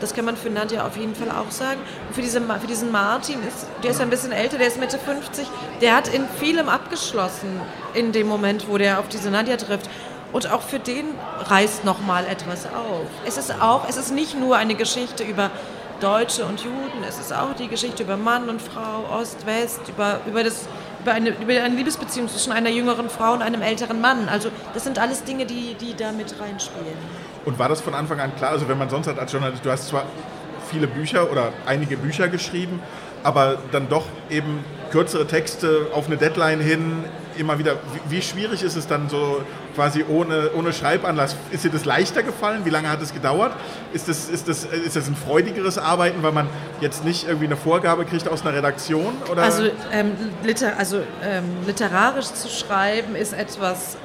das 0.00 0.14
kann 0.14 0.24
man 0.24 0.36
für 0.36 0.50
Nadja 0.50 0.86
auf 0.86 0.96
jeden 0.96 1.14
Fall 1.14 1.30
auch 1.30 1.50
sagen. 1.50 1.80
Für, 2.12 2.22
diese, 2.22 2.40
für 2.40 2.66
diesen 2.66 2.90
Martin, 2.90 3.38
ist, 3.46 3.66
der 3.82 3.90
ist 3.90 4.00
ein 4.00 4.10
bisschen 4.10 4.32
älter, 4.32 4.58
der 4.58 4.68
ist 4.68 4.78
Mitte 4.78 4.98
50, 4.98 5.46
der 5.80 5.94
hat 5.94 6.08
in 6.08 6.28
vielem 6.38 6.68
abgeschlossen 6.68 7.60
in 7.94 8.12
dem 8.12 8.26
Moment, 8.26 8.68
wo 8.68 8.78
der 8.78 9.00
auf 9.00 9.08
diese 9.08 9.30
Nadja 9.30 9.56
trifft. 9.56 9.88
Und 10.32 10.50
auch 10.52 10.62
für 10.62 10.78
den 10.78 11.06
reißt 11.38 11.84
nochmal 11.84 12.26
etwas 12.26 12.66
auf. 12.66 13.06
Es 13.26 13.38
ist 13.38 13.62
auch, 13.62 13.88
es 13.88 13.96
ist 13.96 14.12
nicht 14.12 14.38
nur 14.38 14.56
eine 14.56 14.74
Geschichte 14.74 15.24
über 15.24 15.50
Deutsche 16.00 16.44
und 16.44 16.60
Juden, 16.60 17.02
es 17.08 17.18
ist 17.18 17.32
auch 17.32 17.54
die 17.54 17.66
Geschichte 17.66 18.04
über 18.04 18.16
Mann 18.16 18.48
und 18.48 18.62
Frau, 18.62 19.04
Ost, 19.18 19.46
West, 19.46 19.80
über, 19.88 20.20
über, 20.26 20.44
das, 20.44 20.68
über, 21.08 21.14
eine, 21.14 21.30
über 21.30 21.62
eine 21.62 21.74
Liebesbeziehung 21.74 22.28
zwischen 22.28 22.52
einer 22.52 22.68
jüngeren 22.68 23.08
Frau 23.08 23.32
und 23.32 23.42
einem 23.42 23.62
älteren 23.62 24.00
Mann. 24.00 24.28
Also 24.28 24.50
das 24.74 24.84
sind 24.84 24.98
alles 24.98 25.24
Dinge, 25.24 25.46
die, 25.46 25.74
die 25.74 25.94
da 25.96 26.12
mit 26.12 26.34
reinspielen. 26.38 26.96
Und 27.44 27.58
war 27.58 27.68
das 27.68 27.80
von 27.80 27.94
Anfang 27.94 28.20
an 28.20 28.34
klar? 28.36 28.50
Also 28.50 28.68
wenn 28.68 28.78
man 28.78 28.90
sonst 28.90 29.06
hat 29.06 29.18
als 29.18 29.32
Journalist, 29.32 29.64
du 29.64 29.70
hast 29.70 29.88
zwar 29.88 30.04
viele 30.70 30.86
Bücher 30.86 31.30
oder 31.30 31.52
einige 31.64 31.96
Bücher 31.96 32.28
geschrieben, 32.28 32.80
aber 33.22 33.56
dann 33.72 33.88
doch 33.88 34.04
eben 34.28 34.64
kürzere 34.90 35.26
Texte 35.26 35.86
auf 35.94 36.06
eine 36.06 36.18
Deadline 36.18 36.60
hin, 36.60 37.04
immer 37.38 37.58
wieder. 37.58 37.76
Wie, 38.08 38.16
wie, 38.16 38.22
schwierig 38.22 38.62
ist 38.62 38.76
es 38.76 38.86
dann 38.86 39.08
so 39.08 39.42
quasi 39.74 40.04
ohne, 40.08 40.50
ohne 40.56 40.72
Schreibanlass? 40.72 41.36
Ist 41.50 41.64
dir 41.64 41.70
das 41.70 41.84
leichter 41.84 42.22
gefallen? 42.22 42.64
Wie 42.64 42.70
lange 42.70 42.90
hat 42.90 43.00
es 43.02 43.12
gedauert? 43.12 43.52
Ist 43.92 44.08
das, 44.08 44.28
ist, 44.28 44.48
das, 44.48 44.64
ist 44.64 44.96
das 44.96 45.08
ein 45.08 45.16
freudigeres 45.16 45.78
Arbeiten, 45.78 46.22
weil 46.22 46.32
man 46.32 46.48
jetzt 46.80 47.04
nicht 47.04 47.26
irgendwie 47.26 47.46
eine 47.46 47.56
Vorgabe 47.56 48.04
kriegt 48.04 48.28
aus 48.28 48.42
einer 48.42 48.54
Redaktion? 48.54 49.14
Oder? 49.30 49.42
Also, 49.42 49.64
ähm, 49.92 50.12
liter, 50.42 50.76
also 50.78 50.98
ähm, 51.22 51.44
literarisch 51.66 52.26
zu 52.26 52.48
schreiben 52.48 53.14
ist 53.14 53.32
etwas, 53.32 53.96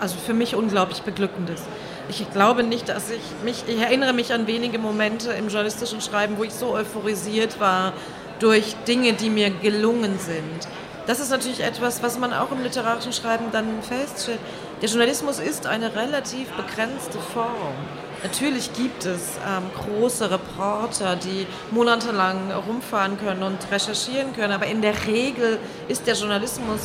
also 0.00 0.16
für 0.18 0.34
mich 0.34 0.54
unglaublich 0.54 1.02
beglückendes 1.02 1.62
ich 2.10 2.30
glaube 2.32 2.64
nicht, 2.64 2.88
dass 2.88 3.10
ich 3.10 3.20
mich, 3.44 3.64
ich 3.68 3.80
erinnere 3.80 4.12
mich 4.12 4.32
an 4.32 4.46
wenige 4.46 4.78
Momente 4.78 5.30
im 5.32 5.44
journalistischen 5.44 6.00
Schreiben, 6.00 6.38
wo 6.38 6.44
ich 6.44 6.52
so 6.52 6.74
euphorisiert 6.74 7.60
war 7.60 7.92
durch 8.40 8.74
Dinge, 8.88 9.12
die 9.12 9.30
mir 9.30 9.50
gelungen 9.50 10.18
sind. 10.18 10.68
Das 11.06 11.20
ist 11.20 11.30
natürlich 11.30 11.60
etwas, 11.60 12.02
was 12.02 12.18
man 12.18 12.32
auch 12.32 12.52
im 12.52 12.62
literarischen 12.62 13.12
Schreiben 13.12 13.46
dann 13.52 13.82
feststellt. 13.82 14.38
Der 14.80 14.88
Journalismus 14.88 15.38
ist 15.38 15.66
eine 15.66 15.94
relativ 15.94 16.48
begrenzte 16.50 17.18
Form. 17.18 17.74
Natürlich 18.22 18.72
gibt 18.74 19.06
es 19.06 19.38
ähm, 19.46 19.64
große 19.74 20.30
Reporter, 20.30 21.16
die 21.16 21.46
monatelang 21.70 22.52
rumfahren 22.52 23.18
können 23.18 23.42
und 23.42 23.58
recherchieren 23.70 24.34
können, 24.34 24.52
aber 24.52 24.66
in 24.66 24.82
der 24.82 25.06
Regel 25.06 25.58
ist 25.88 26.06
der 26.06 26.14
Journalismus 26.14 26.80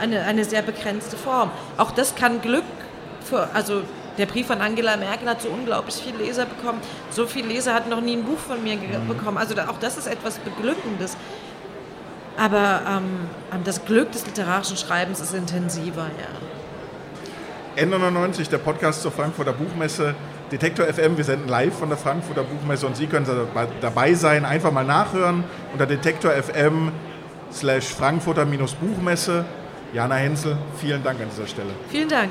eine, 0.00 0.22
eine 0.22 0.44
sehr 0.44 0.62
begrenzte 0.62 1.16
Form. 1.16 1.50
Auch 1.76 1.92
das 1.92 2.14
kann 2.16 2.42
Glück 2.42 2.64
für, 3.24 3.48
also 3.54 3.82
der 4.18 4.26
Brief 4.26 4.48
von 4.48 4.60
Angela 4.60 4.96
Merkel 4.96 5.28
hat 5.28 5.40
so 5.40 5.48
unglaublich 5.48 5.94
viele 5.96 6.18
Leser 6.18 6.44
bekommen. 6.44 6.80
So 7.10 7.26
viele 7.26 7.48
Leser 7.48 7.72
hatten 7.72 7.88
noch 7.88 8.00
nie 8.00 8.16
ein 8.16 8.24
Buch 8.24 8.38
von 8.38 8.62
mir 8.62 8.76
mhm. 8.76 9.08
bekommen. 9.08 9.38
Also 9.38 9.54
auch 9.54 9.78
das 9.80 9.96
ist 9.96 10.06
etwas 10.06 10.38
Beglückendes. 10.38 11.16
Aber 12.36 12.80
ähm, 12.88 13.62
das 13.64 13.84
Glück 13.84 14.12
des 14.12 14.26
literarischen 14.26 14.76
Schreibens 14.76 15.20
ist 15.20 15.34
intensiver, 15.34 16.06
ja. 16.18 17.82
N99, 17.82 18.50
der 18.50 18.58
Podcast 18.58 19.02
zur 19.02 19.12
Frankfurter 19.12 19.52
Buchmesse. 19.52 20.14
Detektor 20.50 20.84
FM, 20.84 21.16
wir 21.16 21.24
senden 21.24 21.48
live 21.48 21.74
von 21.78 21.88
der 21.88 21.96
Frankfurter 21.96 22.42
Buchmesse 22.42 22.86
und 22.86 22.96
Sie 22.96 23.06
können 23.06 23.26
dabei 23.80 24.12
sein. 24.12 24.44
Einfach 24.44 24.70
mal 24.70 24.84
nachhören 24.84 25.44
unter 25.72 25.86
Detektor 25.86 26.32
FM 26.32 26.92
slash 27.50 27.86
Frankfurter 27.86 28.44
Buchmesse. 28.44 29.46
Jana 29.94 30.16
Hensel, 30.16 30.58
vielen 30.78 31.02
Dank 31.02 31.20
an 31.20 31.28
dieser 31.30 31.46
Stelle. 31.46 31.70
Vielen 31.90 32.08
Dank. 32.08 32.30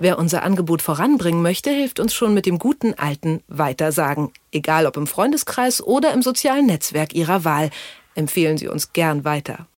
Wer 0.00 0.18
unser 0.18 0.42
Angebot 0.42 0.82
voranbringen 0.82 1.42
möchte, 1.42 1.70
hilft 1.70 2.00
uns 2.00 2.12
schon 2.12 2.34
mit 2.34 2.46
dem 2.46 2.58
guten 2.58 2.94
alten 2.94 3.42
Weitersagen. 3.46 4.32
Egal 4.50 4.86
ob 4.86 4.96
im 4.96 5.06
Freundeskreis 5.06 5.80
oder 5.80 6.12
im 6.12 6.22
sozialen 6.22 6.66
Netzwerk 6.66 7.14
Ihrer 7.14 7.44
Wahl. 7.44 7.70
Empfehlen 8.14 8.58
Sie 8.58 8.68
uns 8.68 8.92
gern 8.92 9.24
weiter. 9.24 9.66